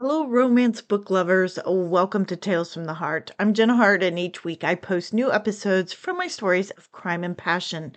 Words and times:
Hello, 0.00 0.26
romance 0.26 0.80
book 0.80 1.08
lovers. 1.08 1.56
Welcome 1.64 2.24
to 2.24 2.34
Tales 2.34 2.74
from 2.74 2.84
the 2.84 2.94
Heart. 2.94 3.30
I'm 3.38 3.54
Jenna 3.54 3.76
Hart, 3.76 4.02
and 4.02 4.18
each 4.18 4.42
week 4.42 4.64
I 4.64 4.74
post 4.74 5.14
new 5.14 5.32
episodes 5.32 5.92
from 5.92 6.16
my 6.16 6.26
stories 6.26 6.70
of 6.70 6.90
crime 6.90 7.22
and 7.22 7.38
passion. 7.38 7.94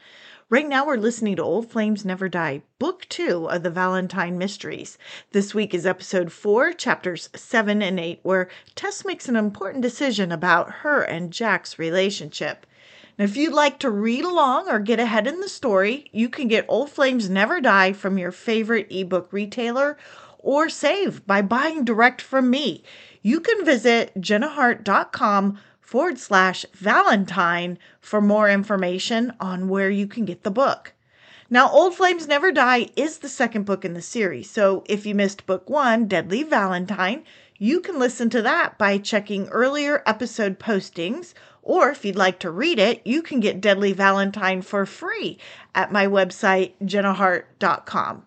Right 0.48 0.68
now, 0.68 0.86
we're 0.86 0.98
listening 0.98 1.38
to 1.38 1.42
Old 1.42 1.72
Flames 1.72 2.06
Never 2.06 2.30
Die, 2.30 2.62
Book 2.78 3.08
Two 3.10 3.50
of 3.50 3.64
the 3.64 3.72
Valentine 3.72 4.38
Mysteries. 4.38 5.00
This 5.32 5.56
week 5.56 5.74
is 5.74 5.88
episode 5.88 6.32
four, 6.32 6.72
chapters 6.72 7.30
seven 7.36 7.82
and 7.82 8.00
eight, 8.00 8.20
where 8.22 8.48
Tess 8.76 9.04
makes 9.04 9.28
an 9.28 9.36
important 9.36 9.82
decision 9.82 10.32
about 10.32 10.70
her 10.70 11.02
and 11.02 11.34
Jack's 11.34 11.80
relationship. 11.80 12.68
Now, 13.18 13.26
if 13.26 13.36
you'd 13.36 13.54
like 13.54 13.80
to 13.80 13.90
read 13.90 14.24
along 14.24 14.70
or 14.70 14.78
get 14.78 15.00
ahead 15.00 15.26
in 15.26 15.40
the 15.40 15.50
story, 15.50 16.08
you 16.14 16.30
can 16.30 16.48
get 16.48 16.66
Old 16.68 16.92
Flames 16.92 17.28
Never 17.28 17.60
Die 17.60 17.94
from 17.94 18.20
your 18.20 18.32
favorite 18.32 18.86
ebook 18.92 19.34
retailer 19.34 19.98
or 20.40 20.70
save 20.70 21.26
by 21.26 21.42
buying 21.42 21.84
direct 21.84 22.22
from 22.22 22.50
me. 22.50 22.84
You 23.22 23.40
can 23.40 23.66
visit 23.66 24.14
jennahart.com 24.20 25.60
forward 25.82 26.20
slash 26.20 26.66
Valentine 26.74 27.80
for 28.02 28.22
more 28.22 28.50
information 28.50 29.34
on 29.40 29.70
where 29.70 29.90
you 29.90 30.06
can 30.06 30.26
get 30.26 30.44
the 30.44 30.52
book. 30.52 30.94
Now, 31.50 31.70
Old 31.70 31.96
Flames 31.96 32.28
Never 32.28 32.52
Die 32.52 32.90
is 32.98 33.20
the 33.20 33.30
second 33.30 33.64
book 33.64 33.86
in 33.86 33.94
the 33.94 34.02
series, 34.02 34.50
so 34.50 34.84
if 34.90 35.06
you 35.06 35.16
missed 35.16 35.46
book 35.46 35.70
one, 35.70 36.06
Deadly 36.06 36.44
Valentine, 36.44 37.24
you 37.58 37.80
can 37.80 37.98
listen 37.98 38.30
to 38.32 38.42
that 38.42 38.78
by 38.78 38.98
checking 38.98 39.48
earlier 39.48 40.04
episode 40.06 40.60
postings, 40.60 41.34
or 41.62 41.90
if 41.90 42.04
you'd 42.04 42.18
like 42.18 42.40
to 42.40 42.52
read 42.52 42.80
it, 42.80 43.02
you 43.06 43.22
can 43.22 43.40
get 43.40 43.62
Deadly 43.62 43.94
Valentine 43.94 44.62
for 44.62 44.86
free 44.86 45.38
at 45.74 45.92
my 45.92 46.06
website, 46.06 46.74
jennahart.com. 46.84 48.27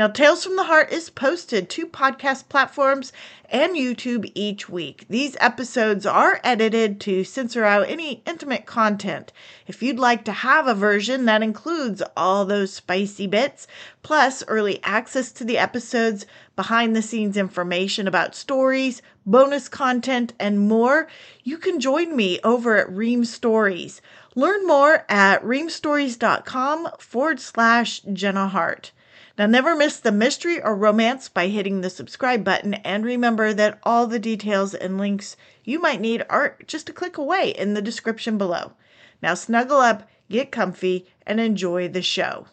Now, 0.00 0.08
Tales 0.08 0.42
from 0.42 0.56
the 0.56 0.64
Heart 0.64 0.92
is 0.92 1.10
posted 1.10 1.68
to 1.68 1.86
podcast 1.86 2.48
platforms 2.48 3.12
and 3.50 3.76
YouTube 3.76 4.32
each 4.34 4.66
week. 4.66 5.04
These 5.10 5.36
episodes 5.38 6.06
are 6.06 6.40
edited 6.42 7.02
to 7.02 7.22
censor 7.22 7.66
out 7.66 7.86
any 7.86 8.22
intimate 8.24 8.64
content. 8.64 9.30
If 9.66 9.82
you'd 9.82 9.98
like 9.98 10.24
to 10.24 10.32
have 10.32 10.66
a 10.66 10.72
version 10.72 11.26
that 11.26 11.42
includes 11.42 12.02
all 12.16 12.46
those 12.46 12.72
spicy 12.72 13.26
bits, 13.26 13.66
plus 14.02 14.42
early 14.48 14.80
access 14.84 15.32
to 15.32 15.44
the 15.44 15.58
episodes, 15.58 16.24
behind 16.56 16.96
the 16.96 17.02
scenes 17.02 17.36
information 17.36 18.08
about 18.08 18.34
stories, 18.34 19.02
bonus 19.26 19.68
content, 19.68 20.32
and 20.40 20.60
more, 20.60 21.08
you 21.44 21.58
can 21.58 21.78
join 21.78 22.16
me 22.16 22.40
over 22.42 22.78
at 22.78 22.90
Ream 22.90 23.26
Stories. 23.26 24.00
Learn 24.34 24.66
more 24.66 25.04
at 25.10 25.44
reamstories.com 25.44 26.88
forward 26.98 27.38
slash 27.38 28.00
Jenna 28.14 28.48
Hart. 28.48 28.92
Now, 29.40 29.46
never 29.46 29.74
miss 29.74 29.98
the 29.98 30.12
mystery 30.12 30.60
or 30.60 30.76
romance 30.76 31.30
by 31.30 31.48
hitting 31.48 31.80
the 31.80 31.88
subscribe 31.88 32.44
button, 32.44 32.74
and 32.74 33.06
remember 33.06 33.54
that 33.54 33.78
all 33.84 34.06
the 34.06 34.18
details 34.18 34.74
and 34.74 34.98
links 34.98 35.34
you 35.64 35.78
might 35.78 36.02
need 36.02 36.26
are 36.28 36.58
just 36.66 36.90
a 36.90 36.92
click 36.92 37.16
away 37.16 37.52
in 37.52 37.72
the 37.72 37.80
description 37.80 38.36
below. 38.36 38.74
Now, 39.22 39.32
snuggle 39.32 39.78
up, 39.78 40.06
get 40.28 40.52
comfy, 40.52 41.06
and 41.26 41.40
enjoy 41.40 41.88
the 41.88 42.02
show. 42.02 42.48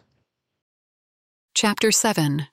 Chapter 1.54 1.92
7 1.92 2.46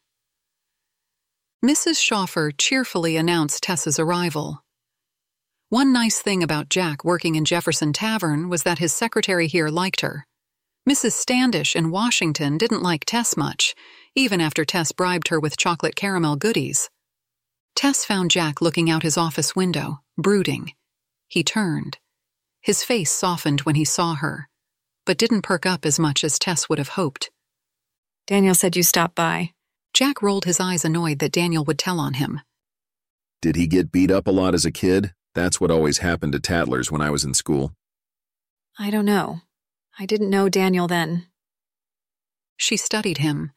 Mrs. 1.65 1.97
Schaffer 1.97 2.51
cheerfully 2.51 3.15
announced 3.15 3.63
Tessa's 3.63 3.99
arrival. 3.99 4.65
One 5.69 5.93
nice 5.93 6.19
thing 6.19 6.43
about 6.43 6.67
Jack 6.67 7.05
working 7.05 7.35
in 7.35 7.45
Jefferson 7.45 7.93
Tavern 7.93 8.49
was 8.49 8.63
that 8.63 8.79
his 8.79 8.91
secretary 8.91 9.47
here 9.47 9.69
liked 9.69 10.01
her. 10.01 10.25
Mrs. 10.87 11.13
Standish 11.13 11.75
in 11.75 11.89
Washington 11.89 12.59
didn't 12.59 12.83
like 12.83 13.05
Tess 13.05 13.35
much, 13.35 13.73
even 14.13 14.39
after 14.39 14.63
Tess 14.63 14.91
bribed 14.91 15.29
her 15.29 15.39
with 15.39 15.57
chocolate 15.57 15.95
caramel 15.95 16.35
goodies. 16.35 16.91
Tess 17.75 18.05
found 18.05 18.29
Jack 18.29 18.61
looking 18.61 18.91
out 18.91 19.01
his 19.01 19.17
office 19.17 19.55
window, 19.55 20.01
brooding. 20.15 20.73
He 21.27 21.43
turned. 21.43 21.97
His 22.61 22.83
face 22.83 23.11
softened 23.11 23.61
when 23.61 23.73
he 23.73 23.83
saw 23.83 24.13
her, 24.13 24.47
but 25.07 25.17
didn't 25.17 25.41
perk 25.41 25.65
up 25.65 25.87
as 25.87 25.97
much 25.97 26.23
as 26.23 26.37
Tess 26.37 26.69
would 26.69 26.77
have 26.77 26.89
hoped. 26.89 27.31
Daniel 28.27 28.53
said 28.53 28.75
you 28.75 28.83
stopped 28.83 29.15
by. 29.15 29.53
Jack 29.91 30.21
rolled 30.21 30.45
his 30.45 30.59
eyes 30.59 30.85
annoyed 30.85 31.17
that 31.17 31.31
Daniel 31.31 31.63
would 31.65 31.79
tell 31.79 31.99
on 31.99 32.13
him. 32.13 32.41
Did 33.41 33.55
he 33.55 33.65
get 33.65 33.91
beat 33.91 34.11
up 34.11 34.27
a 34.27 34.31
lot 34.31 34.53
as 34.53 34.65
a 34.65 34.71
kid? 34.71 35.13
That's 35.33 35.59
what 35.59 35.71
always 35.71 35.97
happened 35.97 36.33
to 36.33 36.39
tattlers 36.39 36.91
when 36.91 37.01
I 37.01 37.09
was 37.09 37.23
in 37.23 37.33
school. 37.33 37.73
I 38.77 38.91
don't 38.91 39.05
know. 39.05 39.41
I 39.97 40.05
didn't 40.05 40.29
know 40.29 40.49
Daniel 40.49 40.87
then. 40.87 41.27
She 42.57 42.77
studied 42.77 43.19
him. 43.19 43.51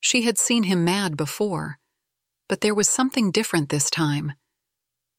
She 0.00 0.22
had 0.22 0.38
seen 0.38 0.64
him 0.64 0.84
mad 0.84 1.16
before, 1.16 1.78
but 2.48 2.60
there 2.60 2.74
was 2.74 2.88
something 2.88 3.30
different 3.30 3.68
this 3.68 3.90
time. 3.90 4.32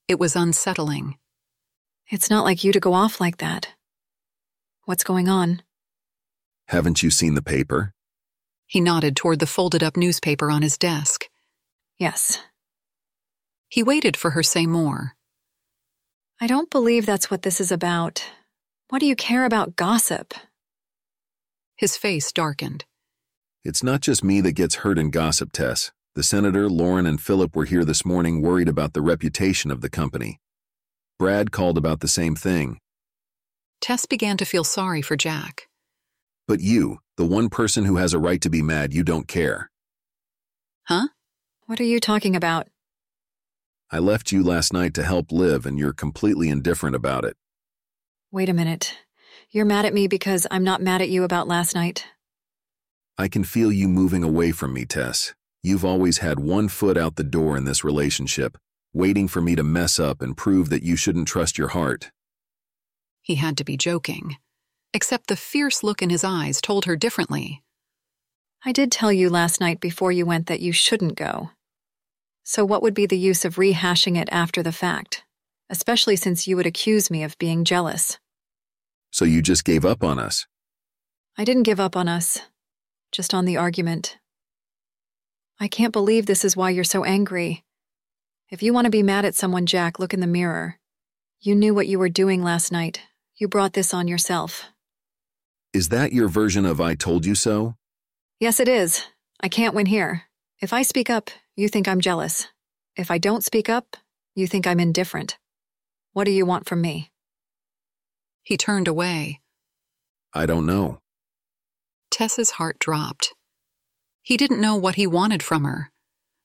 It 0.07 0.19
was 0.19 0.35
unsettling. 0.35 1.17
It's 2.09 2.29
not 2.29 2.45
like 2.45 2.63
you 2.63 2.71
to 2.71 2.79
go 2.79 2.93
off 2.93 3.19
like 3.19 3.37
that. 3.37 3.69
What's 4.85 5.03
going 5.03 5.27
on? 5.27 5.61
Haven't 6.67 7.03
you 7.03 7.09
seen 7.09 7.35
the 7.35 7.41
paper? 7.41 7.93
He 8.65 8.81
nodded 8.81 9.15
toward 9.15 9.39
the 9.39 9.47
folded 9.47 9.83
up 9.83 9.97
newspaper 9.97 10.51
on 10.51 10.61
his 10.61 10.77
desk. 10.77 11.29
Yes. 11.97 12.39
He 13.69 13.83
waited 13.83 14.15
for 14.15 14.31
her 14.31 14.43
to 14.43 14.47
say 14.47 14.65
more. 14.65 15.15
I 16.39 16.47
don't 16.47 16.69
believe 16.69 17.05
that's 17.05 17.31
what 17.31 17.41
this 17.41 17.59
is 17.59 17.71
about. 17.71 18.23
What 18.89 18.99
do 18.99 19.05
you 19.05 19.15
care 19.15 19.45
about 19.45 19.75
gossip? 19.75 20.33
His 21.77 21.95
face 21.95 22.31
darkened. 22.31 22.85
It's 23.63 23.83
not 23.83 24.01
just 24.01 24.23
me 24.23 24.41
that 24.41 24.53
gets 24.53 24.75
hurt 24.75 24.97
in 24.97 25.11
gossip, 25.11 25.51
Tess. 25.51 25.91
The 26.15 26.23
senator, 26.23 26.67
Lauren, 26.67 27.05
and 27.05 27.21
Philip 27.21 27.55
were 27.55 27.65
here 27.65 27.85
this 27.85 28.03
morning 28.03 28.41
worried 28.41 28.67
about 28.67 28.93
the 28.93 29.01
reputation 29.03 29.69
of 29.69 29.81
the 29.81 29.89
company. 29.89 30.39
Brad 31.19 31.51
called 31.51 31.77
about 31.77 31.99
the 31.99 32.07
same 32.07 32.35
thing. 32.35 32.79
Tess 33.79 34.07
began 34.07 34.37
to 34.37 34.45
feel 34.45 34.63
sorry 34.63 35.03
for 35.03 35.15
Jack. 35.15 35.67
But 36.47 36.61
you, 36.61 36.97
the 37.15 37.25
one 37.25 37.47
person 37.49 37.85
who 37.85 37.97
has 37.97 38.11
a 38.11 38.19
right 38.19 38.41
to 38.41 38.49
be 38.49 38.63
mad, 38.63 38.91
you 38.91 39.03
don't 39.03 39.27
care. 39.27 39.69
Huh? 40.85 41.09
What 41.67 41.79
are 41.79 41.83
you 41.83 41.99
talking 41.99 42.35
about? 42.35 42.69
I 43.91 43.99
left 43.99 44.31
you 44.31 44.43
last 44.43 44.73
night 44.73 44.95
to 44.95 45.03
help 45.03 45.31
Liv, 45.31 45.67
and 45.67 45.77
you're 45.77 45.93
completely 45.93 46.49
indifferent 46.49 46.95
about 46.95 47.23
it. 47.23 47.37
Wait 48.31 48.49
a 48.49 48.53
minute. 48.53 48.97
You're 49.49 49.65
mad 49.65 49.85
at 49.85 49.93
me 49.93 50.07
because 50.07 50.45
I'm 50.51 50.65
not 50.65 50.81
mad 50.81 51.01
at 51.01 51.09
you 51.09 51.23
about 51.23 51.47
last 51.47 51.73
night. 51.73 52.05
I 53.17 53.29
can 53.29 53.45
feel 53.45 53.71
you 53.71 53.87
moving 53.87 54.23
away 54.23 54.51
from 54.51 54.73
me, 54.73 54.85
Tess. 54.85 55.33
You've 55.63 55.85
always 55.85 56.17
had 56.17 56.39
one 56.39 56.67
foot 56.67 56.97
out 56.97 57.15
the 57.15 57.23
door 57.23 57.55
in 57.55 57.63
this 57.63 57.83
relationship, 57.83 58.57
waiting 58.93 59.29
for 59.29 59.41
me 59.41 59.55
to 59.55 59.63
mess 59.63 59.99
up 59.99 60.21
and 60.21 60.35
prove 60.35 60.69
that 60.69 60.83
you 60.83 60.97
shouldn't 60.97 61.29
trust 61.29 61.57
your 61.57 61.69
heart. 61.69 62.11
He 63.21 63.35
had 63.35 63.57
to 63.57 63.63
be 63.63 63.77
joking. 63.77 64.37
Except 64.93 65.27
the 65.27 65.35
fierce 65.37 65.81
look 65.81 66.01
in 66.01 66.09
his 66.09 66.25
eyes 66.25 66.59
told 66.59 66.83
her 66.85 66.95
differently. 66.97 67.63
I 68.65 68.73
did 68.73 68.91
tell 68.91 69.13
you 69.13 69.29
last 69.29 69.61
night 69.61 69.79
before 69.79 70.11
you 70.11 70.25
went 70.25 70.47
that 70.47 70.59
you 70.59 70.73
shouldn't 70.73 71.15
go. 71.15 71.51
So 72.43 72.65
what 72.65 72.81
would 72.81 72.93
be 72.93 73.05
the 73.05 73.17
use 73.17 73.45
of 73.45 73.55
rehashing 73.55 74.17
it 74.17 74.29
after 74.31 74.61
the 74.61 74.71
fact? 74.71 75.23
Especially 75.69 76.17
since 76.17 76.47
you 76.47 76.57
would 76.57 76.65
accuse 76.65 77.09
me 77.09 77.23
of 77.23 77.37
being 77.37 77.63
jealous. 77.63 78.19
So 79.11 79.25
you 79.25 79.41
just 79.41 79.63
gave 79.63 79.85
up 79.85 80.03
on 80.03 80.19
us? 80.19 80.45
I 81.37 81.43
didn't 81.43 81.63
give 81.63 81.79
up 81.79 81.95
on 81.95 82.07
us, 82.07 82.41
just 83.11 83.33
on 83.33 83.45
the 83.45 83.57
argument. 83.57 84.17
I 85.59 85.67
can't 85.67 85.93
believe 85.93 86.25
this 86.25 86.45
is 86.45 86.55
why 86.55 86.69
you're 86.69 86.83
so 86.83 87.03
angry. 87.03 87.63
If 88.49 88.63
you 88.63 88.73
want 88.73 88.85
to 88.85 88.91
be 88.91 89.03
mad 89.03 89.25
at 89.25 89.35
someone, 89.35 89.65
Jack, 89.65 89.99
look 89.99 90.13
in 90.13 90.19
the 90.19 90.27
mirror. 90.27 90.79
You 91.39 91.55
knew 91.55 91.73
what 91.73 91.87
you 91.87 91.99
were 91.99 92.09
doing 92.09 92.43
last 92.43 92.71
night. 92.71 93.01
You 93.35 93.47
brought 93.47 93.73
this 93.73 93.93
on 93.93 94.07
yourself. 94.07 94.65
Is 95.73 95.89
that 95.89 96.13
your 96.13 96.27
version 96.27 96.65
of 96.65 96.81
I 96.81 96.95
told 96.95 97.25
you 97.25 97.35
so? 97.35 97.75
Yes, 98.39 98.59
it 98.59 98.67
is. 98.67 99.05
I 99.41 99.49
can't 99.49 99.75
win 99.75 99.85
here. 99.85 100.23
If 100.59 100.73
I 100.73 100.81
speak 100.81 101.09
up, 101.09 101.29
you 101.55 101.67
think 101.67 101.87
I'm 101.87 102.01
jealous. 102.01 102.47
If 102.95 103.11
I 103.11 103.17
don't 103.17 103.43
speak 103.43 103.69
up, 103.69 103.97
you 104.33 104.47
think 104.47 104.65
I'm 104.65 104.79
indifferent. 104.79 105.37
What 106.13 106.23
do 106.23 106.31
you 106.31 106.45
want 106.45 106.67
from 106.67 106.81
me? 106.81 107.11
He 108.47 108.55
turned 108.55 108.87
away. 108.87 109.41
I 110.33 110.45
don't 110.45 110.65
know. 110.65 111.01
Tessa's 112.09 112.51
heart 112.51 112.79
dropped. 112.79 113.33
He 114.23 114.37
didn't 114.37 114.61
know 114.61 114.77
what 114.77 114.95
he 114.95 115.05
wanted 115.05 115.43
from 115.43 115.65
her. 115.65 115.91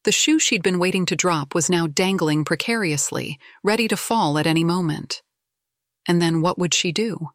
The 0.02 0.10
shoe 0.10 0.40
she'd 0.40 0.64
been 0.64 0.80
waiting 0.80 1.06
to 1.06 1.14
drop 1.14 1.54
was 1.54 1.70
now 1.70 1.86
dangling 1.86 2.44
precariously, 2.44 3.38
ready 3.62 3.86
to 3.86 3.96
fall 3.96 4.36
at 4.36 4.48
any 4.48 4.64
moment. 4.64 5.22
And 6.04 6.20
then 6.20 6.42
what 6.42 6.58
would 6.58 6.74
she 6.74 6.90
do? 6.90 7.28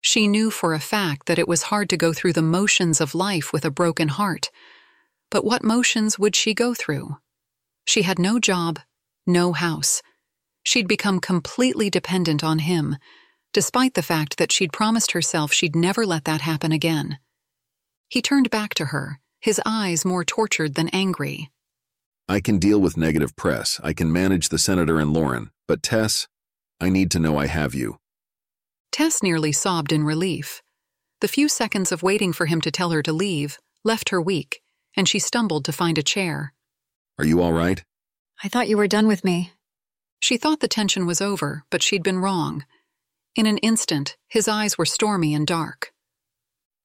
She 0.00 0.28
knew 0.28 0.52
for 0.52 0.72
a 0.72 0.78
fact 0.78 1.26
that 1.26 1.40
it 1.40 1.48
was 1.48 1.62
hard 1.62 1.90
to 1.90 1.96
go 1.96 2.12
through 2.12 2.34
the 2.34 2.42
motions 2.42 3.00
of 3.00 3.16
life 3.16 3.52
with 3.52 3.64
a 3.64 3.70
broken 3.72 4.06
heart. 4.06 4.48
But 5.28 5.44
what 5.44 5.64
motions 5.64 6.20
would 6.20 6.36
she 6.36 6.54
go 6.54 6.72
through? 6.72 7.16
She 7.84 8.02
had 8.02 8.20
no 8.20 8.38
job, 8.38 8.78
no 9.26 9.52
house. 9.52 10.02
She'd 10.62 10.86
become 10.86 11.18
completely 11.18 11.90
dependent 11.90 12.44
on 12.44 12.60
him, 12.60 12.96
despite 13.56 13.94
the 13.94 14.02
fact 14.02 14.36
that 14.36 14.52
she'd 14.52 14.70
promised 14.70 15.12
herself 15.12 15.50
she'd 15.50 15.74
never 15.74 16.04
let 16.04 16.26
that 16.26 16.42
happen 16.42 16.72
again. 16.72 17.18
He 18.06 18.20
turned 18.20 18.50
back 18.50 18.74
to 18.74 18.84
her, 18.92 19.18
his 19.40 19.62
eyes 19.64 20.04
more 20.04 20.26
tortured 20.26 20.74
than 20.74 20.90
angry. 20.90 21.50
I 22.28 22.40
can 22.40 22.58
deal 22.58 22.78
with 22.78 22.98
negative 22.98 23.34
press. 23.34 23.80
I 23.82 23.94
can 23.94 24.12
manage 24.12 24.50
the 24.50 24.58
senator 24.58 25.00
and 25.00 25.10
Lauren. 25.10 25.52
But 25.66 25.82
Tess, 25.82 26.28
I 26.82 26.90
need 26.90 27.10
to 27.12 27.18
know 27.18 27.38
I 27.38 27.46
have 27.46 27.74
you. 27.74 27.96
Tess 28.92 29.22
nearly 29.22 29.52
sobbed 29.52 29.90
in 29.90 30.04
relief. 30.04 30.60
The 31.22 31.28
few 31.36 31.48
seconds 31.48 31.90
of 31.92 32.02
waiting 32.02 32.34
for 32.34 32.44
him 32.44 32.60
to 32.60 32.70
tell 32.70 32.90
her 32.90 33.02
to 33.04 33.12
leave 33.14 33.56
left 33.84 34.10
her 34.10 34.20
weak, 34.20 34.60
and 34.98 35.08
she 35.08 35.18
stumbled 35.18 35.64
to 35.64 35.72
find 35.72 35.96
a 35.96 36.02
chair. 36.02 36.52
Are 37.18 37.24
you 37.24 37.40
all 37.40 37.54
right? 37.54 37.82
I 38.44 38.48
thought 38.48 38.68
you 38.68 38.76
were 38.76 38.86
done 38.86 39.06
with 39.06 39.24
me. 39.24 39.52
She 40.20 40.36
thought 40.36 40.60
the 40.60 40.68
tension 40.68 41.06
was 41.06 41.22
over, 41.22 41.64
but 41.70 41.82
she'd 41.82 42.02
been 42.02 42.18
wrong. 42.18 42.66
In 43.36 43.44
an 43.44 43.58
instant, 43.58 44.16
his 44.28 44.48
eyes 44.48 44.78
were 44.78 44.86
stormy 44.86 45.34
and 45.34 45.46
dark. 45.46 45.92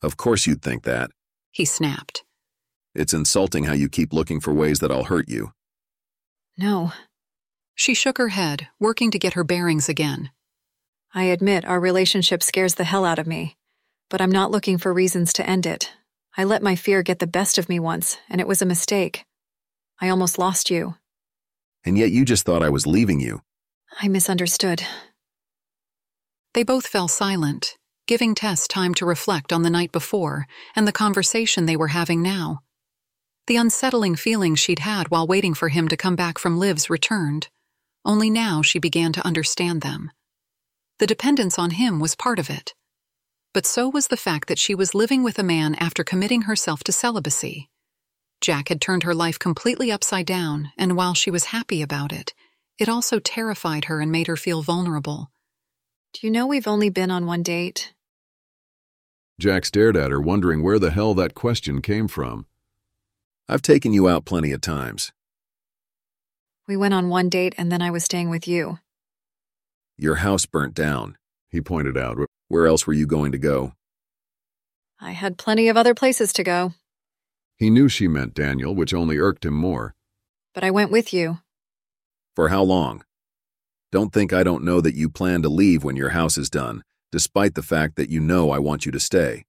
Of 0.02 0.18
course 0.18 0.46
you'd 0.46 0.62
think 0.62 0.84
that. 0.84 1.10
He 1.50 1.64
snapped. 1.64 2.26
It's 2.94 3.14
insulting 3.14 3.64
how 3.64 3.74
you 3.74 3.88
keep 3.88 4.12
looking 4.12 4.42
for 4.42 4.54
ways 4.54 4.82
that 4.82 4.92
I'll 4.92 5.06
hurt 5.06 5.30
you. 5.30 5.54
No. 6.58 6.92
She 7.74 7.94
shook 7.94 8.18
her 8.18 8.28
head, 8.28 8.68
working 8.82 9.12
to 9.12 9.20
get 9.20 9.34
her 9.34 9.46
bearings 9.46 9.88
again. 9.88 10.30
I 11.14 11.24
admit 11.24 11.64
our 11.64 11.80
relationship 11.80 12.44
scares 12.44 12.76
the 12.76 12.84
hell 12.84 13.06
out 13.06 13.20
of 13.20 13.28
me, 13.28 13.56
but 14.10 14.20
I'm 14.20 14.32
not 14.32 14.52
looking 14.52 14.78
for 14.78 14.94
reasons 14.94 15.32
to 15.34 15.50
end 15.50 15.66
it. 15.66 15.94
I 16.36 16.44
let 16.44 16.62
my 16.62 16.76
fear 16.76 17.02
get 17.02 17.20
the 17.20 17.28
best 17.28 17.58
of 17.58 17.70
me 17.70 17.80
once, 17.80 18.18
and 18.30 18.42
it 18.42 18.48
was 18.48 18.62
a 18.62 18.66
mistake. 18.66 19.24
I 20.02 20.10
almost 20.10 20.38
lost 20.38 20.70
you. 20.70 20.96
And 21.86 21.98
yet 21.98 22.12
you 22.12 22.26
just 22.26 22.46
thought 22.46 22.62
I 22.62 22.70
was 22.70 22.86
leaving 22.86 23.22
you. 23.22 23.42
I 24.02 24.10
misunderstood. 24.10 24.84
They 26.54 26.64
both 26.64 26.88
fell 26.88 27.08
silent, 27.08 27.78
giving 28.08 28.36
Tess 28.36 28.68
time 28.68 28.94
to 28.96 29.06
reflect 29.06 29.54
on 29.54 29.62
the 29.62 29.70
night 29.70 29.92
before 29.92 30.48
and 30.76 30.86
the 30.86 30.92
conversation 30.92 31.66
they 31.66 31.78
were 31.78 31.90
having 31.90 32.22
now. 32.22 32.62
The 33.48 33.56
unsettling 33.56 34.18
feelings 34.18 34.60
she'd 34.60 34.80
had 34.80 35.10
while 35.10 35.26
waiting 35.26 35.54
for 35.54 35.70
him 35.70 35.88
to 35.88 35.98
come 35.98 36.16
back 36.16 36.38
from 36.38 36.60
Liv's 36.60 36.90
returned. 36.90 37.48
Only 38.04 38.30
now 38.30 38.62
she 38.62 38.80
began 38.80 39.14
to 39.14 39.26
understand 39.26 39.82
them. 39.82 40.12
The 41.00 41.08
dependence 41.08 41.58
on 41.58 41.72
him 41.72 42.00
was 42.00 42.16
part 42.16 42.38
of 42.38 42.50
it. 42.50 42.74
But 43.54 43.66
so 43.66 43.90
was 43.90 44.08
the 44.08 44.18
fact 44.18 44.48
that 44.48 44.60
she 44.60 44.76
was 44.76 44.94
living 44.94 45.24
with 45.24 45.40
a 45.40 45.44
man 45.44 45.76
after 45.76 46.04
committing 46.04 46.44
herself 46.44 46.84
to 46.86 46.92
celibacy. 46.92 47.70
Jack 48.42 48.70
had 48.70 48.82
turned 48.82 49.04
her 49.04 49.16
life 49.16 49.40
completely 49.40 49.92
upside 49.92 50.26
down, 50.26 50.72
and 50.78 50.98
while 50.98 51.14
she 51.14 51.32
was 51.32 51.46
happy 51.46 51.82
about 51.82 52.12
it, 52.12 52.34
it 52.78 52.90
also 52.90 53.20
terrified 53.20 53.86
her 53.86 54.02
and 54.02 54.12
made 54.12 54.28
her 54.28 54.38
feel 54.38 54.62
vulnerable. 54.64 55.32
Do 56.14 56.28
you 56.28 56.32
know 56.32 56.46
we've 56.46 56.68
only 56.68 56.90
been 56.90 57.10
on 57.12 57.26
one 57.26 57.44
date? 57.44 57.94
Jack 59.40 59.66
stared 59.66 59.96
at 59.98 60.12
her, 60.12 60.20
wondering 60.22 60.62
where 60.62 60.78
the 60.80 60.92
hell 60.92 61.14
that 61.16 61.34
question 61.34 61.82
came 61.82 62.08
from. 62.08 62.46
I've 63.48 63.62
taken 63.62 63.94
you 63.94 64.08
out 64.08 64.26
plenty 64.26 64.52
of 64.52 64.62
times. 64.62 65.12
We 66.68 66.78
went 66.78 66.94
on 66.94 67.10
one 67.10 67.30
date 67.30 67.56
and 67.58 67.72
then 67.72 67.82
I 67.82 67.90
was 67.92 68.04
staying 68.04 68.30
with 68.30 68.48
you. 68.48 68.80
Your 69.98 70.16
house 70.16 70.46
burnt 70.46 70.74
down. 70.74 71.18
He 71.50 71.60
pointed 71.62 71.98
out. 71.98 72.18
Where 72.48 72.68
else 72.68 72.86
were 72.86 72.94
you 72.94 73.06
going 73.06 73.32
to 73.32 73.38
go? 73.38 73.74
I 75.00 75.12
had 75.12 75.38
plenty 75.38 75.68
of 75.70 75.78
other 75.78 75.96
places 75.96 76.32
to 76.34 76.44
go, 76.44 76.74
He 77.58 77.70
knew 77.72 77.90
she 77.90 78.08
meant 78.08 78.36
Daniel, 78.36 78.76
which 78.76 78.94
only 78.94 79.18
irked 79.18 79.46
him 79.46 79.56
more. 79.56 79.96
but 80.54 80.64
I 80.64 80.70
went 80.72 80.92
with 80.92 81.14
you. 81.14 81.40
For 82.36 82.50
how 82.50 82.62
long? 82.64 83.04
Don't 83.92 84.14
think 84.14 84.32
I 84.32 84.44
don't 84.44 84.64
know 84.64 84.80
that 84.80 84.96
you 84.96 85.10
plan 85.10 85.42
to 85.42 85.50
leave 85.50 85.84
when 85.84 85.98
your 85.98 86.10
house 86.10 86.38
is 86.38 86.50
done, 86.50 86.84
despite 87.12 87.56
the 87.56 87.64
fact 87.64 87.98
that 87.98 88.10
you 88.10 88.22
know 88.22 88.50
I 88.50 88.58
want 88.58 88.86
you 88.86 88.92
to 88.94 89.00
stay. 89.00 89.44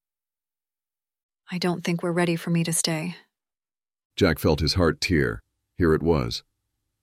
I 1.51 1.59
don't 1.59 1.85
think 1.85 2.03
we're 2.03 2.11
ready 2.11 2.35
for 2.35 2.51
me 2.51 2.65
to 2.65 2.73
stay. 2.73 3.15
Jack 4.17 4.41
felt 4.41 4.61
his 4.61 4.75
heart 4.75 5.01
tear. 5.01 5.43
Here 5.79 5.95
it 5.95 6.03
was. 6.03 6.43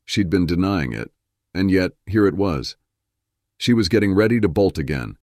She'd 0.06 0.30
been 0.30 0.46
denying 0.46 0.92
it, 0.92 1.12
and 1.54 1.72
yet 1.72 1.92
here 2.06 2.28
it 2.28 2.36
was. 2.36 2.76
She 3.58 3.74
was 3.74 3.90
getting 3.90 4.14
ready 4.14 4.40
to 4.42 4.50
bolt 4.50 4.78
again. 4.78 5.18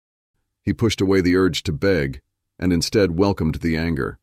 He 0.63 0.73
pushed 0.73 1.01
away 1.01 1.21
the 1.21 1.37
urge 1.37 1.63
to 1.65 1.73
beg, 1.73 2.23
and 2.59 2.73
instead 2.73 3.19
welcomed 3.19 3.57
the 3.57 3.77
anger. 3.77 4.19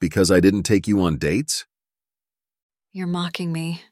Because 0.00 0.30
I 0.30 0.40
didn't 0.40 0.62
take 0.62 0.88
you 0.88 1.02
on 1.02 1.18
dates? 1.18 1.66
You're 2.92 3.06
mocking 3.06 3.52
me. 3.52 3.82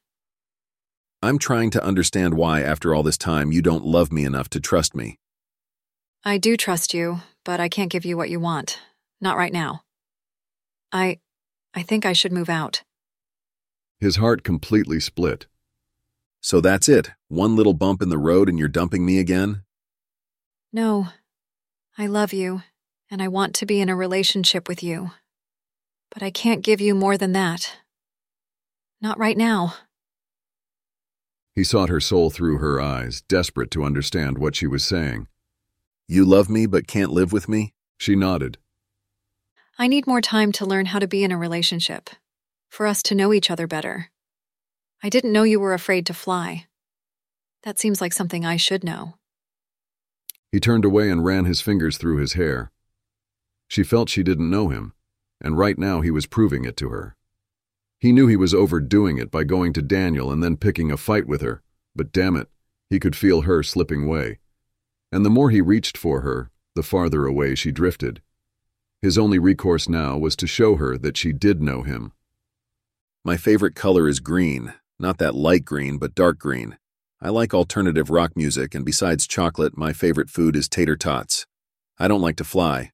I'm 1.24 1.38
trying 1.38 1.70
to 1.70 1.82
understand 1.82 2.34
why, 2.34 2.60
after 2.60 2.94
all 2.94 3.02
this 3.02 3.16
time, 3.16 3.50
you 3.50 3.62
don't 3.62 3.82
love 3.82 4.12
me 4.12 4.26
enough 4.26 4.50
to 4.50 4.60
trust 4.60 4.94
me. 4.94 5.18
I 6.22 6.36
do 6.36 6.54
trust 6.54 6.92
you, 6.92 7.20
but 7.46 7.60
I 7.60 7.70
can't 7.70 7.90
give 7.90 8.04
you 8.04 8.14
what 8.14 8.28
you 8.28 8.38
want. 8.38 8.78
Not 9.22 9.38
right 9.38 9.52
now. 9.52 9.84
I. 10.92 11.20
I 11.72 11.82
think 11.82 12.04
I 12.04 12.12
should 12.12 12.30
move 12.30 12.50
out. 12.50 12.82
His 13.98 14.16
heart 14.16 14.44
completely 14.44 15.00
split. 15.00 15.46
So 16.42 16.60
that's 16.60 16.90
it. 16.90 17.12
One 17.28 17.56
little 17.56 17.72
bump 17.72 18.02
in 18.02 18.10
the 18.10 18.18
road 18.18 18.50
and 18.50 18.58
you're 18.58 18.68
dumping 18.68 19.06
me 19.06 19.18
again? 19.18 19.62
No. 20.74 21.08
I 21.96 22.06
love 22.06 22.34
you, 22.34 22.62
and 23.10 23.22
I 23.22 23.28
want 23.28 23.54
to 23.54 23.66
be 23.66 23.80
in 23.80 23.88
a 23.88 23.96
relationship 23.96 24.68
with 24.68 24.82
you. 24.82 25.12
But 26.12 26.22
I 26.22 26.30
can't 26.30 26.60
give 26.60 26.82
you 26.82 26.94
more 26.94 27.16
than 27.16 27.32
that. 27.32 27.78
Not 29.00 29.18
right 29.18 29.38
now. 29.38 29.74
He 31.54 31.62
sought 31.62 31.88
her 31.88 32.00
soul 32.00 32.30
through 32.30 32.58
her 32.58 32.80
eyes, 32.80 33.22
desperate 33.22 33.70
to 33.72 33.84
understand 33.84 34.38
what 34.38 34.56
she 34.56 34.66
was 34.66 34.84
saying. 34.84 35.28
You 36.08 36.24
love 36.24 36.50
me 36.50 36.66
but 36.66 36.88
can't 36.88 37.12
live 37.12 37.32
with 37.32 37.48
me? 37.48 37.74
She 37.96 38.16
nodded. 38.16 38.58
I 39.78 39.86
need 39.86 40.06
more 40.06 40.20
time 40.20 40.50
to 40.52 40.66
learn 40.66 40.86
how 40.86 40.98
to 40.98 41.06
be 41.06 41.22
in 41.22 41.32
a 41.32 41.38
relationship, 41.38 42.10
for 42.68 42.86
us 42.86 43.02
to 43.04 43.14
know 43.14 43.32
each 43.32 43.50
other 43.50 43.66
better. 43.66 44.10
I 45.02 45.08
didn't 45.08 45.32
know 45.32 45.44
you 45.44 45.60
were 45.60 45.74
afraid 45.74 46.06
to 46.06 46.14
fly. 46.14 46.66
That 47.62 47.78
seems 47.78 48.00
like 48.00 48.12
something 48.12 48.44
I 48.44 48.56
should 48.56 48.82
know. 48.82 49.14
He 50.50 50.60
turned 50.60 50.84
away 50.84 51.08
and 51.10 51.24
ran 51.24 51.44
his 51.44 51.60
fingers 51.60 51.98
through 51.98 52.18
his 52.18 52.34
hair. 52.34 52.72
She 53.68 53.82
felt 53.82 54.08
she 54.08 54.22
didn't 54.22 54.50
know 54.50 54.68
him, 54.68 54.92
and 55.40 55.58
right 55.58 55.78
now 55.78 56.00
he 56.00 56.10
was 56.10 56.26
proving 56.26 56.64
it 56.64 56.76
to 56.78 56.90
her. 56.90 57.16
He 57.98 58.12
knew 58.12 58.26
he 58.26 58.36
was 58.36 58.54
overdoing 58.54 59.18
it 59.18 59.30
by 59.30 59.44
going 59.44 59.72
to 59.74 59.82
Daniel 59.82 60.30
and 60.30 60.42
then 60.42 60.56
picking 60.56 60.90
a 60.90 60.96
fight 60.96 61.26
with 61.26 61.40
her, 61.40 61.62
but 61.96 62.12
damn 62.12 62.36
it, 62.36 62.48
he 62.90 63.00
could 63.00 63.16
feel 63.16 63.42
her 63.42 63.62
slipping 63.62 64.04
away. 64.04 64.38
And 65.10 65.24
the 65.24 65.30
more 65.30 65.50
he 65.50 65.60
reached 65.60 65.96
for 65.96 66.20
her, 66.20 66.50
the 66.74 66.82
farther 66.82 67.24
away 67.24 67.54
she 67.54 67.72
drifted. 67.72 68.20
His 69.00 69.16
only 69.18 69.38
recourse 69.38 69.88
now 69.88 70.16
was 70.16 70.34
to 70.36 70.46
show 70.46 70.76
her 70.76 70.98
that 70.98 71.16
she 71.16 71.32
did 71.32 71.62
know 71.62 71.82
him. 71.82 72.12
My 73.24 73.36
favorite 73.36 73.74
color 73.74 74.08
is 74.08 74.20
green. 74.20 74.74
Not 74.98 75.18
that 75.18 75.34
light 75.34 75.64
green, 75.64 75.98
but 75.98 76.14
dark 76.14 76.38
green. 76.38 76.78
I 77.20 77.30
like 77.30 77.54
alternative 77.54 78.10
rock 78.10 78.36
music, 78.36 78.74
and 78.74 78.84
besides 78.84 79.26
chocolate, 79.26 79.76
my 79.78 79.92
favorite 79.92 80.30
food 80.30 80.56
is 80.56 80.68
tater 80.68 80.96
tots. 80.96 81.46
I 81.98 82.08
don't 82.08 82.20
like 82.20 82.36
to 82.36 82.44
fly. 82.44 82.92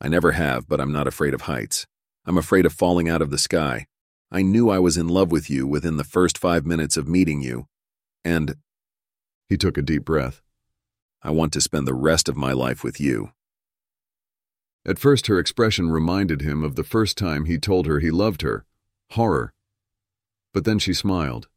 I 0.00 0.08
never 0.08 0.32
have, 0.32 0.68
but 0.68 0.80
I'm 0.80 0.92
not 0.92 1.06
afraid 1.06 1.34
of 1.34 1.42
heights. 1.42 1.86
I'm 2.26 2.38
afraid 2.38 2.66
of 2.66 2.72
falling 2.72 3.08
out 3.08 3.22
of 3.22 3.30
the 3.30 3.38
sky. 3.38 3.86
I 4.30 4.42
knew 4.42 4.70
I 4.70 4.78
was 4.78 4.96
in 4.96 5.08
love 5.08 5.32
with 5.32 5.50
you 5.50 5.66
within 5.66 5.96
the 5.96 6.04
first 6.04 6.38
five 6.38 6.64
minutes 6.64 6.96
of 6.96 7.08
meeting 7.08 7.42
you, 7.42 7.66
and 8.24 8.56
He 9.48 9.56
took 9.56 9.76
a 9.76 9.82
deep 9.82 10.04
breath. 10.04 10.42
I 11.22 11.30
want 11.30 11.52
to 11.54 11.60
spend 11.60 11.86
the 11.86 11.94
rest 11.94 12.28
of 12.28 12.36
my 12.36 12.52
life 12.52 12.82
with 12.84 13.00
you. 13.00 13.32
At 14.86 14.98
first, 14.98 15.26
her 15.26 15.38
expression 15.38 15.90
reminded 15.90 16.40
him 16.40 16.64
of 16.64 16.74
the 16.74 16.84
first 16.84 17.18
time 17.18 17.44
he 17.44 17.58
told 17.58 17.86
her 17.86 17.98
he 17.98 18.10
loved 18.10 18.42
her 18.42 18.64
horror. 19.12 19.52
But 20.54 20.64
then 20.64 20.78
she 20.78 20.94
smiled. 20.94 21.48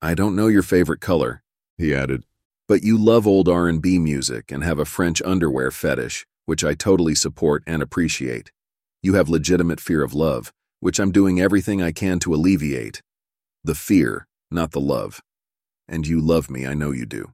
I 0.00 0.14
don't 0.14 0.34
know 0.34 0.46
your 0.46 0.62
favorite 0.62 1.00
color, 1.00 1.42
He 1.76 1.94
added, 1.94 2.24
but 2.66 2.82
you 2.82 2.96
love 2.96 3.26
old 3.26 3.48
R&B 3.48 3.98
music 3.98 4.50
and 4.50 4.64
have 4.64 4.78
a 4.78 4.84
French 4.84 5.20
underwear 5.22 5.70
fetish, 5.70 6.26
which 6.46 6.64
I 6.64 6.74
totally 6.74 7.14
support 7.14 7.62
and 7.66 7.82
appreciate. 7.82 8.50
You 9.02 9.14
have 9.14 9.28
legitimate 9.28 9.80
fear 9.80 10.02
of 10.02 10.14
love, 10.14 10.52
which 10.82 10.98
I'm 10.98 11.12
doing 11.12 11.40
everything 11.40 11.80
I 11.80 11.92
can 11.92 12.18
to 12.18 12.34
alleviate. 12.34 13.02
The 13.62 13.76
fear, 13.76 14.26
not 14.50 14.72
the 14.72 14.80
love. 14.80 15.20
And 15.86 16.08
you 16.08 16.20
love 16.20 16.50
me, 16.50 16.66
I 16.66 16.74
know 16.74 16.90
you 16.90 17.06
do. 17.06 17.30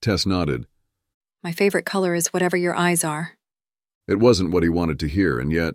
Tess 0.00 0.24
nodded. 0.24 0.66
My 1.42 1.50
favorite 1.50 1.84
color 1.84 2.14
is 2.14 2.28
whatever 2.28 2.56
your 2.56 2.76
eyes 2.76 3.02
are. 3.02 3.32
It 4.06 4.20
wasn't 4.20 4.52
what 4.52 4.62
he 4.62 4.68
wanted 4.68 5.00
to 5.00 5.08
hear, 5.08 5.40
and 5.40 5.50
yet 5.50 5.74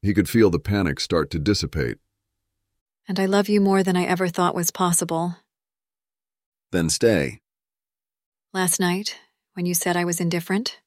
he 0.00 0.14
could 0.14 0.26
feel 0.26 0.48
the 0.48 0.58
panic 0.58 1.00
start 1.00 1.28
to 1.32 1.38
dissipate. 1.38 1.98
And 3.06 3.20
I 3.20 3.26
love 3.26 3.50
you 3.50 3.60
more 3.60 3.82
than 3.82 3.94
I 3.94 4.04
ever 4.04 4.28
thought 4.28 4.54
was 4.54 4.70
possible. 4.70 5.36
Then 6.70 6.88
stay. 6.88 7.40
Last 8.54 8.80
night, 8.80 9.18
when 9.52 9.66
you 9.66 9.74
said 9.74 9.98
I 9.98 10.06
was 10.06 10.18
indifferent, 10.18 10.80